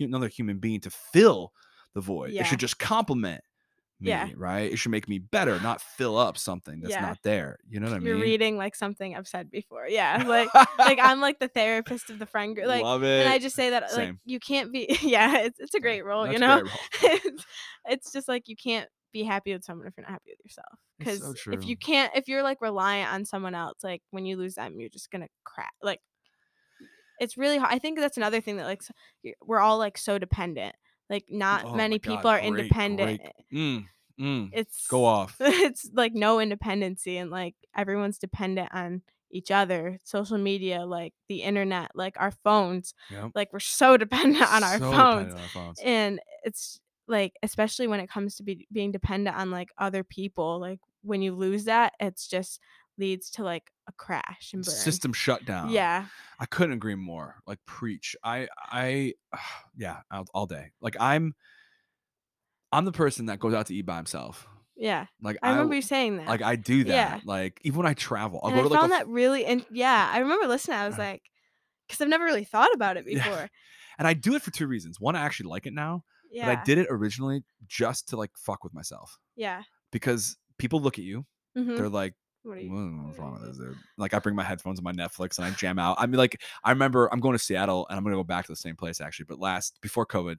[0.00, 1.52] another human being to fill
[1.94, 2.30] the void.
[2.30, 3.42] It should just complement
[4.00, 4.28] me, Yeah.
[4.36, 4.70] right?
[4.70, 7.00] It should make me better, not fill up something that's Yeah.
[7.00, 7.58] not there.
[7.68, 8.06] You know what I mean?
[8.08, 12.18] you're reading like something i've said before yeah like like i'm like the therapist of
[12.18, 13.24] the friend group like love it.
[13.24, 14.20] and i just say that like Same.
[14.24, 16.70] you can't be yeah it's, it's a great role That's you know role.
[17.02, 17.44] it's,
[17.86, 20.78] it's just like you can't be happy with someone if you're not happy with yourself
[20.98, 24.36] because so if you can't if you're like reliant on someone else like when you
[24.36, 26.00] lose them you're just gonna crack like
[27.18, 28.82] it's really hard i think that's another thing that like
[29.42, 30.74] we're all like so dependent
[31.10, 33.32] like not Oh many God, people are great, independent great.
[33.52, 33.84] Mm,
[34.20, 34.50] mm.
[34.52, 35.36] it's Go off.
[35.40, 41.42] it's like no independency and like everyone's dependent on each other social media like the
[41.42, 43.32] internet like our phones Yep.
[43.34, 45.80] like we're so dependent on our So phones dependent on our phones.
[45.82, 50.60] and it's like especially when it comes to be, being dependent on like other people
[50.60, 52.60] like when you lose that it's just
[52.98, 55.70] leads to like a crash and burn System shutdown.
[55.70, 56.06] yeah
[56.38, 57.36] I couldn't agree more.
[57.46, 58.16] Like preach.
[58.24, 59.14] I I
[59.76, 60.72] yeah, all, all day.
[60.80, 61.34] Like I'm
[62.72, 64.46] I'm the person that goes out to eat by himself.
[64.76, 66.92] yeah Like i remember w- you saying that like I do that.
[66.92, 67.20] Yeah.
[67.24, 69.44] Like even when I travel, I'll and go i to like found a, that really
[69.44, 71.02] in- yeah i remember listening i was Uh.
[71.02, 71.22] like
[71.86, 73.22] because i've never really thought about it Yeah.
[73.24, 73.48] before
[73.98, 75.00] and I do it for two reasons.
[75.00, 78.30] One, I actually like it now, yeah but I did it originally just to like
[78.36, 81.24] fuck with myself yeah because people look at you.
[81.56, 81.76] Mhm.
[81.78, 82.12] They're like,
[82.46, 83.76] what are you what's wrong with this dude?
[83.98, 85.96] Like I bring my headphones and my Netflix and I jam out.
[85.98, 88.52] I mean, like I remember I'm going to Seattle and I'm gonna go back to
[88.52, 89.26] the same place actually.
[89.28, 90.36] But last before COVID,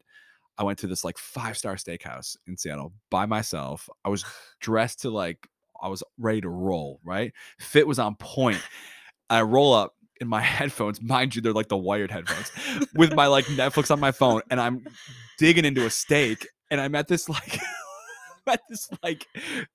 [0.57, 3.89] I went to this like five star steakhouse in Seattle by myself.
[4.05, 4.25] I was
[4.59, 5.47] dressed to like
[5.81, 6.99] I was ready to roll.
[7.03, 8.61] Right, fit was on point.
[9.29, 12.51] I roll up in my headphones, mind you, they're like the wired headphones,
[12.95, 14.85] with my like Netflix on my phone, and I'm
[15.37, 17.59] digging into a steak, and I'm at this like,
[18.47, 19.27] I'm at this like,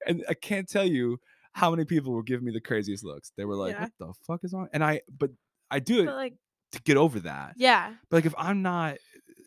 [0.07, 1.21] and I can't tell you
[1.53, 3.33] how many people were giving me the craziest looks.
[3.37, 3.83] They were like, Yeah.
[3.83, 5.31] "What the fuck is on?" And I, but
[5.71, 6.35] I do it But like,
[6.73, 7.55] to get over that.
[7.57, 8.97] yeah, But like if I'm not,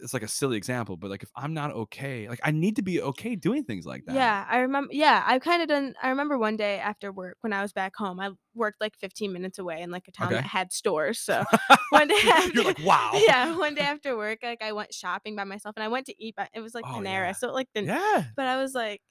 [0.01, 2.82] it's like a silly example, but like if I'm not okay, like I need to
[2.84, 4.14] be okay doing things like that.
[4.16, 4.45] yeah.
[4.47, 4.89] I remember.
[4.93, 5.95] Yeah, I've kind of done.
[6.03, 8.20] I remember one day after work when I was back home.
[8.20, 10.36] I worked like 15 minutes away in like a town Okay.
[10.36, 11.20] that had stores.
[11.20, 11.43] So
[11.89, 13.12] one day after, You're like, wow.
[13.16, 16.24] yeah, one day after work, like I went shopping by myself and I went to
[16.24, 16.36] eat.
[16.38, 17.32] but it was like Oh, Panera, yeah.
[17.32, 17.88] so it, like didn't.
[17.88, 18.24] Yeah.
[18.36, 19.01] But I was like,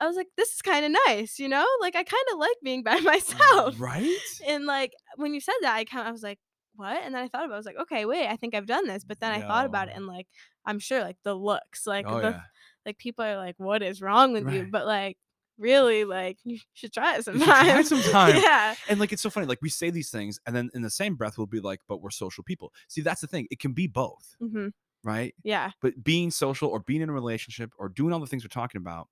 [0.00, 1.66] I was like, this is kind of nice, you know.
[1.80, 3.80] Like I kind of like being by myself.
[3.80, 4.16] Right?
[4.46, 6.38] And like when you said that, I kind of I was like,
[6.76, 7.02] what?
[7.04, 8.86] And then I thought about, it, I was like, okay, wait, I think I've done
[8.86, 9.04] this.
[9.04, 10.26] But then I thought about it, and like
[10.64, 12.40] I'm sure, like the looks, like oh the yeah.
[12.86, 14.68] like people are like, what is wrong with you?
[14.70, 15.16] But like
[15.58, 17.84] really, like you should try it should try sometime.
[18.02, 18.36] sometime.
[18.36, 20.90] yeah, And like it's so funny, like we say these things, and then in the
[20.90, 22.72] same breath we'll be like, but we're social people.
[22.86, 23.48] See, that's the thing.
[23.50, 24.68] It can be both, hmm
[25.04, 25.34] right?
[25.42, 28.48] yeah, But being social or being in a relationship or doing all the things we're
[28.48, 29.08] talking about,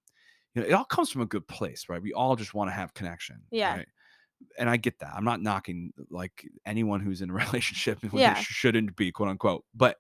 [0.57, 2.01] you know, it all comes from a good place, right?
[2.01, 3.43] We all just want to have connection.
[3.51, 3.77] Yeah.
[3.77, 3.89] right?
[4.59, 5.13] And I get that.
[5.15, 8.35] I'm not knocking like anyone who's in a relationship and Yeah.
[8.35, 9.65] shouldn't be, quote unquote.
[9.75, 9.99] But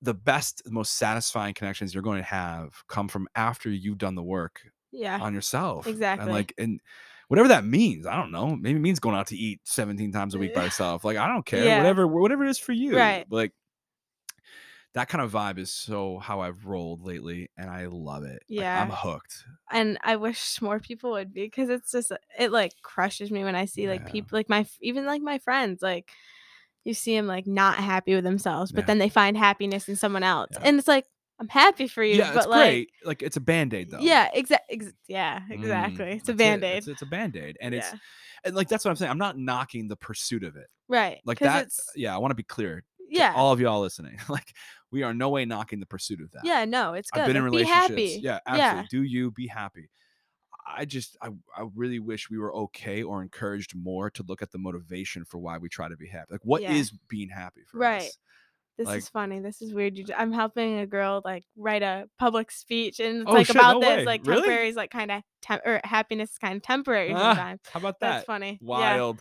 [0.00, 4.22] the best, most satisfying connections you're going to have come from after you've done the
[4.22, 4.60] work
[4.90, 5.86] yeah, on yourself.
[5.86, 6.24] Exactly.
[6.24, 6.80] And like, and
[7.28, 8.56] whatever that means, I don't know.
[8.56, 11.04] Maybe it means going out to eat 17 times a week by yourself.
[11.04, 11.64] Like, I don't care.
[11.64, 11.78] Yeah.
[11.78, 12.96] Whatever, whatever it is for you.
[12.96, 13.24] Right.
[13.30, 13.52] Like
[14.94, 18.42] that kind of vibe is so how I've rolled lately, and I love it.
[18.50, 19.44] Like, I'm hooked.
[19.70, 23.54] and I wish more people would be because it's just it like crushes me when
[23.56, 24.10] I see like Yeah.
[24.12, 26.10] people like my even like my friends like
[26.84, 28.86] you see them like not happy with themselves, but Yeah.
[28.86, 30.60] then they find happiness in someone else, Yeah.
[30.64, 31.06] and it's like
[31.40, 32.90] I'm happy for you, Yeah, but it's like great.
[33.04, 33.98] Like it's a band-aid though.
[33.98, 36.10] yeah, exactly, ex- yeah, Mm, exactly.
[36.12, 36.78] it's a band aid.
[36.78, 37.56] It's, it's a band-aid.
[37.60, 37.88] And it's
[38.44, 39.10] and like that's what I'm saying.
[39.10, 40.66] I'm not knocking the pursuit of it.
[40.88, 41.20] right.
[41.24, 41.68] Like that.
[41.96, 42.84] Yeah, I want to be clear.
[43.10, 44.18] Yeah, All of y'all listening.
[44.28, 44.52] Like
[44.90, 46.44] we are no way knocking the pursuit of that.
[46.44, 46.64] yeah.
[46.64, 47.20] No, it's good.
[47.22, 47.88] I've been in relationships.
[47.88, 48.20] happy.
[48.22, 48.88] Yeah, absolutely.
[48.90, 49.88] Do you be happy?
[50.66, 54.52] I just I, I really wish we were okay or encouraged more to look at
[54.52, 56.26] the motivation for why we try to be happy.
[56.30, 56.98] Like what is Yeah.
[57.08, 58.02] being happy for Right.
[58.02, 58.18] us?
[58.78, 59.40] This Like- is funny.
[59.40, 59.98] This is weird.
[59.98, 63.56] You I'm helping a girl like write a public speech, and it's Oh, like shit,
[63.56, 63.98] about no this.
[63.98, 64.04] way.
[64.04, 64.42] Like Really?
[64.42, 67.60] temporary is like kind of temp or happiness is kind of temporary Ah, sometimes.
[67.72, 68.10] How about that?
[68.12, 68.58] That's funny.
[68.62, 69.20] Wild.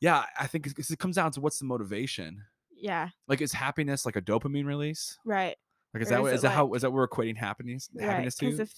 [0.00, 2.42] Yeah, I think it comes down to what's the motivation.
[2.76, 3.08] Yeah.
[3.28, 5.18] Like is happiness like a dopamine release?
[5.24, 5.56] Right.
[5.92, 7.36] Like is Or that is what, is that how like- is that what we're equating
[7.36, 8.04] happiness Right.
[8.08, 8.46] happiness to?
[8.62, 8.72] If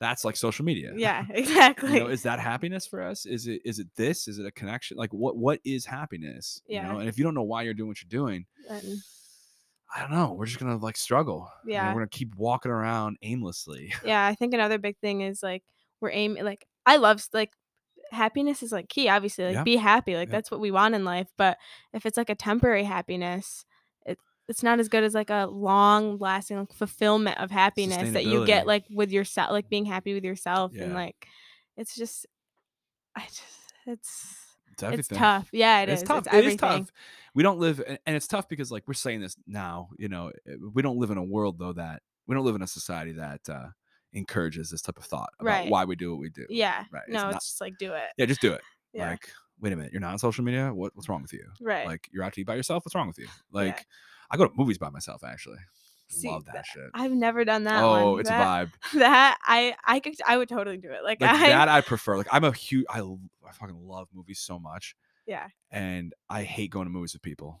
[0.00, 0.92] That's like social media.
[0.96, 1.92] yeah, exactly.
[1.94, 3.24] You know, is that happiness for us?
[3.26, 4.28] Is it is it this?
[4.28, 4.96] Is it a connection?
[4.96, 6.60] Like what what is happiness?
[6.66, 6.98] You know, Yeah.
[7.00, 9.02] and if you don't know why you're doing what you're doing, then-
[9.94, 10.32] I don't know.
[10.32, 11.48] We're just gonna like struggle.
[11.64, 11.88] You know, Yeah.
[11.94, 13.94] we're gonna keep walking around aimlessly.
[14.04, 15.62] yeah, I think another big thing is like
[16.00, 17.52] we're aiming like I love like
[18.16, 19.62] happiness is like key obviously like Yeah.
[19.62, 20.32] be happy like Yeah.
[20.36, 21.56] that's what we want in life but
[21.92, 23.64] if it's like a temporary happiness
[24.04, 28.24] it, it's not as good as like a long lasting like, fulfillment of happiness that
[28.24, 31.26] you get like with yourself like being happy with yourself and like
[31.76, 32.26] it's just
[33.14, 33.42] i just
[33.86, 34.36] it's
[34.72, 36.08] It's it's tough yeah it's is.
[36.08, 36.26] tough.
[36.26, 36.90] it's It is tough.
[37.34, 39.90] We don't live, and it's tough because like we're saying this now.
[39.98, 42.62] You know, uh, we don't live in a world though that we don't live in
[42.62, 43.68] a society that uh
[44.16, 45.70] encourages this type of thought about Right.
[45.70, 46.46] why we do what we do.
[46.48, 48.62] yeah Right, it's no not- it's just like do it Yeah, just do it.
[48.92, 50.72] yeah Like, wait a minute, you're not on social media.
[50.72, 51.44] What, what's wrong with you?
[51.60, 52.84] right Like, you're out to eat by yourself.
[52.84, 53.28] What's wrong with you?
[53.52, 53.86] Like,
[54.30, 55.22] I go to movies by myself.
[55.24, 55.58] Actually,
[56.08, 56.90] See, love that that- shit.
[56.94, 58.20] i've never done that oh, one.
[58.20, 58.72] it's that, a vibe.
[59.00, 62.16] that i i could i would totally do it like, Like i that, I prefer.
[62.16, 62.86] Like, I'm a huge.
[62.90, 64.94] I I fucking love movies so much,
[65.26, 67.60] yeah and I hate going to movies with people.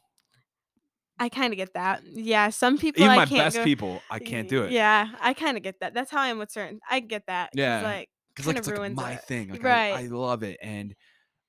[1.18, 2.02] I kind of get that.
[2.12, 4.72] Yeah, some people Even I my can't best go- people, I can't do it.
[4.72, 5.94] Yeah, I kind of get that.
[5.94, 6.80] That's how I am with certain.
[6.90, 7.50] I get that.
[7.54, 9.22] Yeah, like because like it's like my it.
[9.22, 9.48] thing.
[9.48, 9.92] Like Right.
[9.94, 10.94] I, I love it, and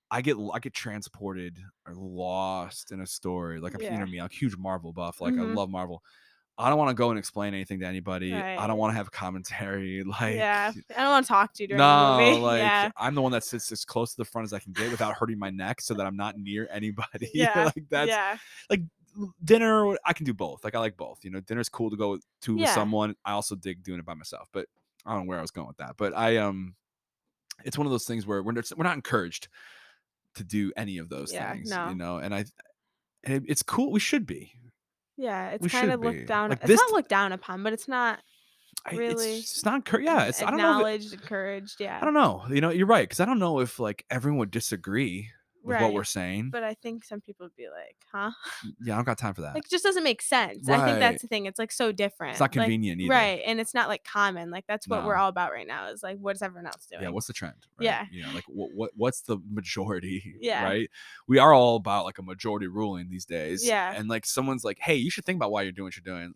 [0.09, 3.59] I get I get transported or lost in a story.
[3.59, 5.20] Like I'm you know me, I'm a huge Marvel buff.
[5.20, 5.55] Like I Mhm.
[5.55, 6.01] love Marvel.
[6.59, 8.34] I don't want to go and explain anything to anybody.
[8.34, 10.03] I don't want to have commentary.
[10.07, 12.39] Like yeah, I don't want to talk to you during no, the movie.
[12.41, 14.72] like yeah, I'm the one that sits as close to the front as I can
[14.72, 17.30] get without hurting my neck, so that I'm not near anybody.
[17.34, 18.38] Yeah, like that's yeah,
[19.43, 19.95] dinner.
[20.05, 20.63] I can do both.
[20.63, 21.24] Like I like both.
[21.24, 23.15] You know, dinner's cool to go to with someone.
[23.26, 24.47] I also dig doing it by myself.
[24.51, 24.68] But
[25.05, 25.95] I don't know where I was going with that.
[25.97, 26.76] But I um,
[27.65, 29.47] it's one of those things where we're not, we're not encouraged
[30.36, 31.70] to do any of those Yeah, things.
[31.70, 31.89] no.
[31.89, 32.45] You know, and I
[33.24, 33.91] and it, it's cool.
[33.91, 34.53] We should be.
[35.18, 35.49] yeah.
[35.49, 36.07] It's we kind of be.
[36.07, 36.49] looked down.
[36.51, 38.20] Like, it's this- not looked down upon, but it's not
[38.86, 39.38] I, Really?
[39.39, 40.05] it's, it's not encouraged.
[40.05, 40.86] Yeah, it's I don't know.
[40.86, 41.78] If encouraged.
[41.80, 42.43] Yeah, I don't know.
[42.49, 45.32] You know, you're right because I don't know if like everyone would disagree
[45.68, 45.84] with Right.
[45.84, 46.49] what we're saying.
[46.51, 48.32] But I think some people would be like, huh?
[48.84, 49.53] yeah, I don't got time for that.
[49.55, 50.68] Like, it just doesn't make sense.
[50.70, 51.45] I think that's the thing.
[51.45, 52.32] It's like so different.
[52.32, 53.13] it's not Like, convenient either.
[53.13, 53.41] Right.
[53.45, 54.49] And it's not like common.
[54.49, 57.03] Like, that's what we're all about right now is like, what is everyone else doing?
[57.03, 57.55] Yeah, what's the trend?
[57.78, 57.86] Right?
[57.86, 58.05] Yeah.
[58.11, 60.36] you know, like what, what what's the majority?
[60.41, 60.63] Yeah.
[60.63, 60.89] right.
[61.28, 63.65] We are all about like a majority ruling these days.
[63.65, 63.93] Yeah.
[63.95, 66.34] and like someone's like, hey, you should think about why you're doing what you're doing.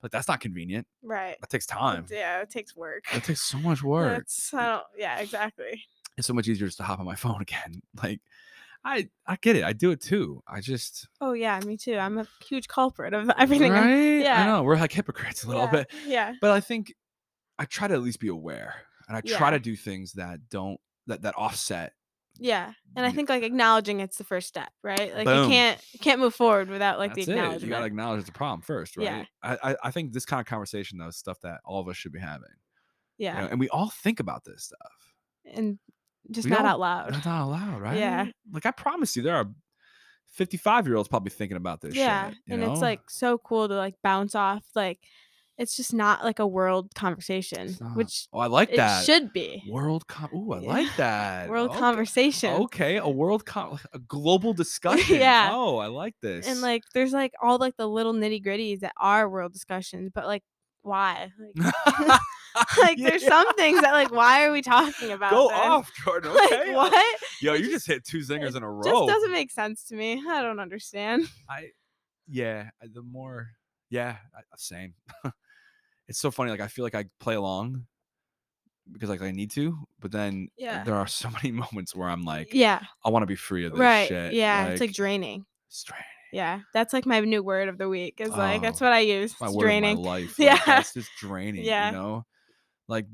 [0.00, 0.88] But that's not convenient.
[1.02, 1.36] right.
[1.40, 2.06] That takes time.
[2.10, 2.40] Yeah.
[2.40, 3.04] It takes work.
[3.14, 4.16] It takes so much work.
[4.18, 5.84] That's, I don't, yeah, exactly.
[6.18, 7.82] It's so much easier just to hop on my phone again.
[8.02, 8.20] Like,
[8.84, 9.64] I I get it.
[9.64, 10.42] I do it too.
[10.46, 11.60] I just Oh, yeah.
[11.64, 11.96] Me too.
[11.96, 13.72] I'm a huge culprit of everything.
[13.72, 14.18] Right.
[14.22, 14.42] yeah.
[14.42, 15.90] I know we're like hypocrites a little yeah, bit.
[16.06, 16.32] Yeah.
[16.40, 16.92] but I think
[17.58, 18.74] I try to at least be aware,
[19.06, 21.92] and I try to do things that don't that that offset.
[22.38, 22.72] Yeah.
[22.96, 25.14] And I think like acknowledging it's the first step, right?
[25.14, 25.44] Like Boom.
[25.44, 27.36] you can't you can't move forward without like That's the it.
[27.36, 27.64] acknowledgement.
[27.64, 29.04] You gotta acknowledge it's a problem first, right?
[29.04, 29.24] Yeah.
[29.42, 31.96] I, I I think this kind of conversation though is stuff that all of us
[31.96, 32.48] should be having.
[33.18, 33.42] you yeah.
[33.42, 34.92] know, and we all think about this stuff.
[35.54, 35.78] And
[36.30, 37.12] just We not out loud.
[37.12, 37.98] Not allowed, right?
[37.98, 38.26] Yeah.
[38.52, 39.46] Like I promise you, there are
[40.32, 41.94] fifty-five year olds probably thinking about this.
[41.94, 42.30] yeah.
[42.30, 44.98] shit, and it's like so cool to like bounce off like
[45.58, 49.62] it's just not like a world conversation, which oh, I like it that should be.
[49.68, 50.06] world.
[50.06, 50.68] Com- Ooh, I Yeah.
[50.68, 51.78] like that World Okay.
[51.78, 52.54] conversation.
[52.62, 55.16] Okay, a world com- a global discussion.
[55.18, 55.50] Yeah.
[55.52, 56.48] Oh, I like this.
[56.48, 60.26] And like there's like all like the little nitty gritties that are world discussions, but
[60.26, 60.42] like
[60.80, 61.30] why?
[61.54, 61.76] Like,
[62.78, 65.58] like there's some things that like why are we talking about Go this?
[65.58, 66.32] off, Jordan.
[66.34, 67.20] Like what?
[67.40, 68.82] Yo, you just- hit two zingers in a row.
[68.82, 70.22] Just doesn't make sense to me.
[70.28, 71.26] I don't understand.
[71.48, 71.68] I,
[72.28, 73.48] yeah, the more,
[73.90, 74.94] yeah, uh, same.
[76.08, 76.50] it's so funny.
[76.50, 77.86] Like I feel like I play along
[78.90, 80.84] because like I need to, but then Yeah.
[80.84, 82.80] there are so many moments where I'm like, Yeah.
[83.04, 84.08] I want to be free of this Right.
[84.08, 84.34] shit.
[84.34, 84.66] Yeah.
[84.68, 85.46] it's like draining.
[85.68, 86.04] straining.
[86.32, 86.60] Yeah.
[86.72, 88.20] That's like my new word of the week.
[88.20, 89.34] Is like that's Oh, what I use.
[89.40, 89.98] My It's word draining.
[89.98, 90.38] of my life.
[90.38, 90.80] Yeah.
[90.80, 91.64] it's just draining.
[91.64, 91.90] Yeah.
[91.90, 92.26] You know,
[92.92, 93.06] like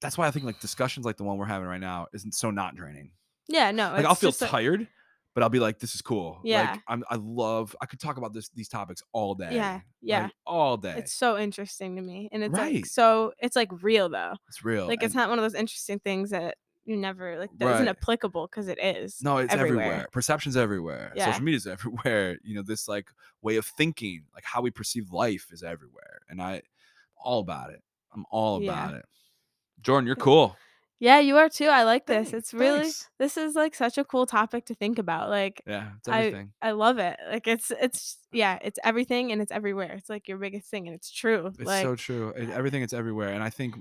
[0.00, 2.50] that's why I think like discussions like the one we're having right now isn't so
[2.50, 3.10] not draining.
[3.48, 3.92] Yeah, no.
[3.92, 4.86] Like I'll feel like- tired,
[5.34, 6.40] but I'll be like, this is cool.
[6.44, 6.72] Yeah.
[6.72, 7.74] Like I'm, I love.
[7.80, 9.50] I could talk about this these topics all day.
[9.54, 10.22] Yeah, yeah.
[10.24, 10.94] like, all day.
[10.98, 12.28] It's so interesting to me.
[12.32, 12.74] And it's Right.
[12.76, 14.34] like so it's like real though.
[14.48, 14.86] It's real.
[14.86, 18.46] Like it's not one of those interesting things that you never like that not applicable
[18.46, 19.20] because it is.
[19.22, 19.84] No, it's everywhere.
[19.84, 20.06] everywhere.
[20.12, 21.12] Perception's everywhere.
[21.16, 21.26] Yeah.
[21.26, 22.38] Social media's everywhere.
[22.44, 23.08] You know, this like
[23.42, 26.20] way of thinking, like how we perceive life is everywhere.
[26.28, 26.62] And I
[27.18, 27.82] all about it.
[28.16, 28.72] I'm all Yeah.
[28.72, 29.04] about it.
[29.82, 30.56] Jordan, you're cool.
[30.98, 31.66] Yeah, you are too.
[31.66, 32.30] I like this.
[32.30, 33.10] Thanks, It's really thanks.
[33.18, 35.28] this is like such a cool topic to think about.
[35.28, 36.52] Like Yeah, it's I everything.
[36.62, 37.18] I love it.
[37.30, 39.92] Like it's it's yeah, it's everything and it's everywhere.
[39.92, 41.48] It's like your biggest thing and it's true.
[41.48, 42.30] It's like so true.
[42.30, 43.28] It- everything it's everywhere.
[43.34, 43.76] And I think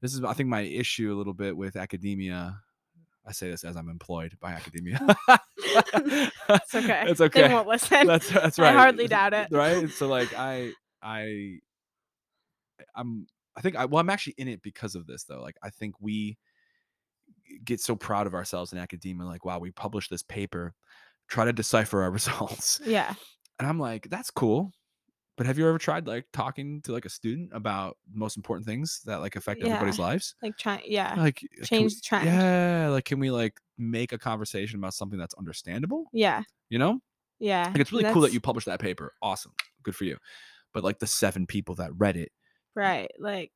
[0.00, 2.60] this is I think my issue a little bit with academia.
[3.26, 5.00] I say this as I'm employed by academia.
[5.58, 7.04] it's okay.
[7.08, 7.48] It's okay.
[7.48, 8.06] They won't listen.
[8.06, 8.74] That's that's right.
[8.74, 9.48] I hardly doubt it.
[9.50, 9.88] Right?
[9.90, 10.70] So like I
[11.02, 11.56] I
[12.94, 13.26] I'm
[13.56, 15.40] I think I well I'm actually in it because of this though.
[15.42, 16.38] Like I think we
[17.64, 20.74] get so proud of ourselves in academia like wow, we published this paper,
[21.28, 22.80] try to decipher our results.
[22.84, 23.14] yeah.
[23.58, 24.72] And I'm like, that's cool.
[25.36, 29.00] But have you ever tried like talking to like a student about most important things
[29.04, 30.34] that like affect everybody's lives?
[30.42, 31.14] Like try yeah.
[31.16, 32.26] Like can we- Change the trend.
[32.26, 36.04] Yeah, like can we like make a conversation about something that's understandable?
[36.12, 36.42] Yeah.
[36.70, 37.00] You know?
[37.40, 37.66] Yeah.
[37.66, 39.12] Like it's really and cool that you published that paper.
[39.22, 39.52] Awesome.
[39.82, 40.18] Good for you.
[40.72, 42.30] But like the seven people that read it,
[42.74, 43.10] Right.
[43.18, 43.52] Like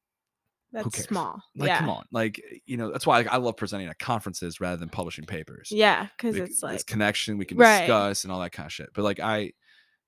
[0.73, 1.43] that's small.
[1.57, 1.79] like yeah.
[1.79, 2.05] come on.
[2.13, 5.25] Like eh, you know, that's why like, I love presenting at conferences rather than publishing
[5.25, 5.69] papers.
[5.71, 7.81] Yeah, because Bec- it's like connection we can Right.
[7.81, 8.91] discuss and all that kind of shit.
[8.95, 9.53] But like I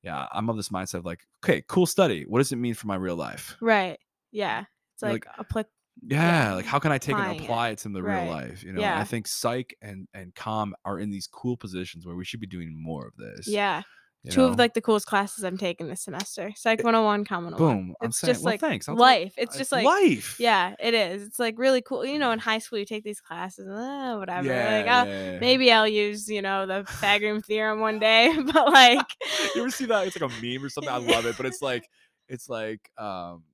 [0.02, 2.24] yeah, I'm of this mindset of like, okay, cool study.
[2.26, 3.56] What does it mean for my real life?
[3.61, 3.98] right.
[4.32, 4.64] Yeah.
[4.94, 5.64] It's You're like, applic-
[6.02, 7.44] Yeah, like how can I take and applying it.
[7.44, 8.22] apply it, to the Right.
[8.22, 8.62] real life?
[8.62, 8.98] You know, Yeah.
[9.00, 12.46] I think psych and and com are in these cool positions where we should be
[12.46, 13.48] doing more of this.
[13.48, 13.82] yeah.
[14.22, 16.52] You Two of like the coolest classes I'm taking this semester.
[16.54, 17.56] Psych 101, Com 101.
[17.86, 17.94] boom.
[18.02, 18.86] I'm It's saying, just well, like thanks.
[18.86, 19.34] I'll take- life.
[19.38, 20.36] It's just like life.
[20.38, 21.22] Yeah, it is.
[21.22, 22.04] It's like really cool.
[22.04, 24.46] You know, in high school you take these classes, uh, whatever.
[24.46, 25.38] Yeah, like, oh, yeah, yeah.
[25.38, 29.06] maybe I'll use, you know, the Pythagorean theorem one day, but like
[29.54, 30.06] you ever see that?
[30.06, 30.92] It's like a meme or something.
[30.92, 31.88] I love it, but it's like
[32.28, 33.44] it's like um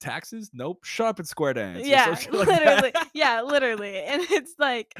[0.00, 0.50] taxes.
[0.52, 0.84] Nope.
[0.84, 1.82] Shut up and square dance.
[1.82, 2.32] or yeah, like that.
[2.82, 2.92] literally.
[3.14, 4.02] yeah, literally.
[4.02, 4.92] And it's like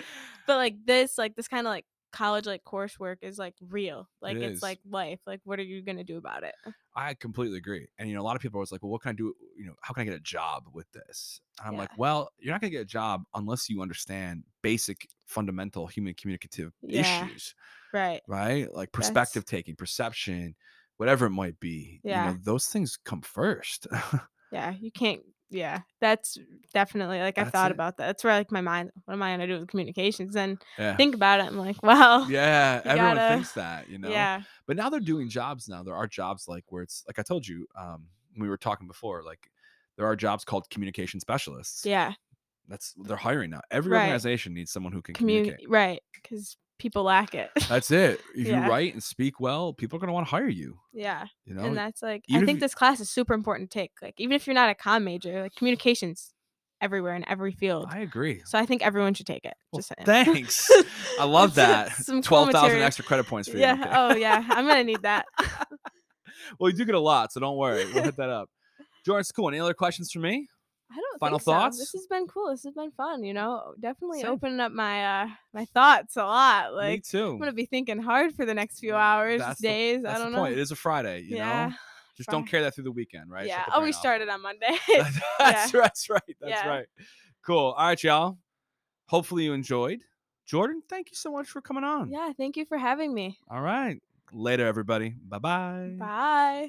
[0.46, 4.08] but like this like this kind of like college like coursework is like real.
[4.20, 5.20] Like It it's like life.
[5.26, 6.54] Like what are you going to do about it?
[6.94, 7.88] I completely agree.
[7.98, 9.34] And you know, a lot of people are always like, "Well, what can I do?
[9.56, 12.52] You know, how can I get a job with this?" And I'm like, "Well, you're
[12.52, 17.30] not gonna get a job unless you understand basic, fundamental human communicative Yeah.
[17.30, 17.54] issues,
[17.92, 18.22] Right.
[18.26, 18.72] right?
[18.74, 20.56] Like perspective taking, perception,
[20.98, 22.02] whatever it might be.
[22.02, 22.12] Yeah.
[22.12, 23.86] you know, those things come first.
[24.50, 25.22] Yeah, you can't.
[25.52, 26.38] Yeah, that's
[26.72, 27.74] definitely like That's thought it.
[27.74, 28.06] about that.
[28.06, 28.90] That's where like my mind.
[29.04, 30.34] What am I gonna do with communications?
[30.34, 31.44] And yeah, think about it.
[31.46, 32.80] I'm like, well, yeah.
[32.84, 34.08] Everyone gotta- thinks that, you know.
[34.08, 35.68] yeah, But now they're doing jobs.
[35.68, 38.06] Now there are jobs like where it's like I told you um,
[38.38, 39.22] we were talking before.
[39.22, 39.50] Like
[39.98, 41.84] there are jobs called communication specialists.
[41.84, 42.14] yeah.
[42.68, 43.60] That's they're hiring now.
[43.70, 44.02] Every Right.
[44.04, 45.68] organization needs someone who can Communi- communicate.
[45.68, 46.02] right?
[46.14, 47.50] Because people lack it.
[47.68, 48.20] That's it.
[48.36, 48.64] If Yeah.
[48.64, 50.78] you write and speak well, people are gonna want to hire you.
[50.92, 51.26] yeah.
[51.46, 53.70] You know, and that's like even I if think you- this class is super important
[53.70, 53.92] to take.
[54.02, 56.34] Like even if you're not a com major, like communications
[56.80, 57.86] everywhere in every field.
[57.88, 58.42] I agree.
[58.44, 59.54] so I think everyone should take it.
[59.70, 60.04] Well, Just saying.
[60.24, 60.68] thanks.
[61.20, 61.92] I love that.
[61.96, 62.86] Some cool Twelve thousand material.
[62.86, 63.62] extra credit points for you.
[63.62, 63.92] Yeah.
[64.10, 64.44] Oh yeah.
[64.50, 65.26] I'm gonna need that.
[66.58, 67.84] well, you do get a lot, so don't worry.
[67.92, 68.48] We'll hit that up.
[69.06, 69.48] Jordan, it's cool.
[69.48, 70.48] Any other questions for me?
[70.92, 71.52] I don't Final think so.
[71.52, 71.78] thoughts?
[71.78, 72.50] This has been cool.
[72.50, 73.22] This has been fun.
[73.24, 74.30] You know, definitely Same.
[74.30, 76.74] opening up my uh my thoughts a lot.
[76.74, 77.30] Like, me too.
[77.32, 80.02] I'm gonna be thinking hard for the next few hours, That's the- days.
[80.02, 80.50] That's I don't the point.
[80.52, 80.58] know.
[80.58, 81.68] It is a Friday, you yeah.
[81.68, 81.74] know.
[82.16, 83.46] Just don't carry that through the weekend, right?
[83.46, 83.64] Yeah.
[83.72, 83.94] Oh, we off.
[83.94, 84.76] started on Monday.
[84.88, 85.82] that's, that's right.
[85.84, 86.36] That's right.
[86.40, 86.68] That's Yeah.
[86.68, 86.86] right.
[87.46, 87.70] Cool.
[87.76, 88.38] All right, y'all.
[89.08, 90.00] Hopefully you enjoyed.
[90.46, 92.10] Jordan, thank you so much for coming on.
[92.10, 92.32] yeah.
[92.36, 93.38] Thank you for having me.
[93.50, 93.98] All right.
[94.32, 95.14] Later, everybody.
[95.28, 95.94] Bye-bye.
[95.98, 96.68] Bye.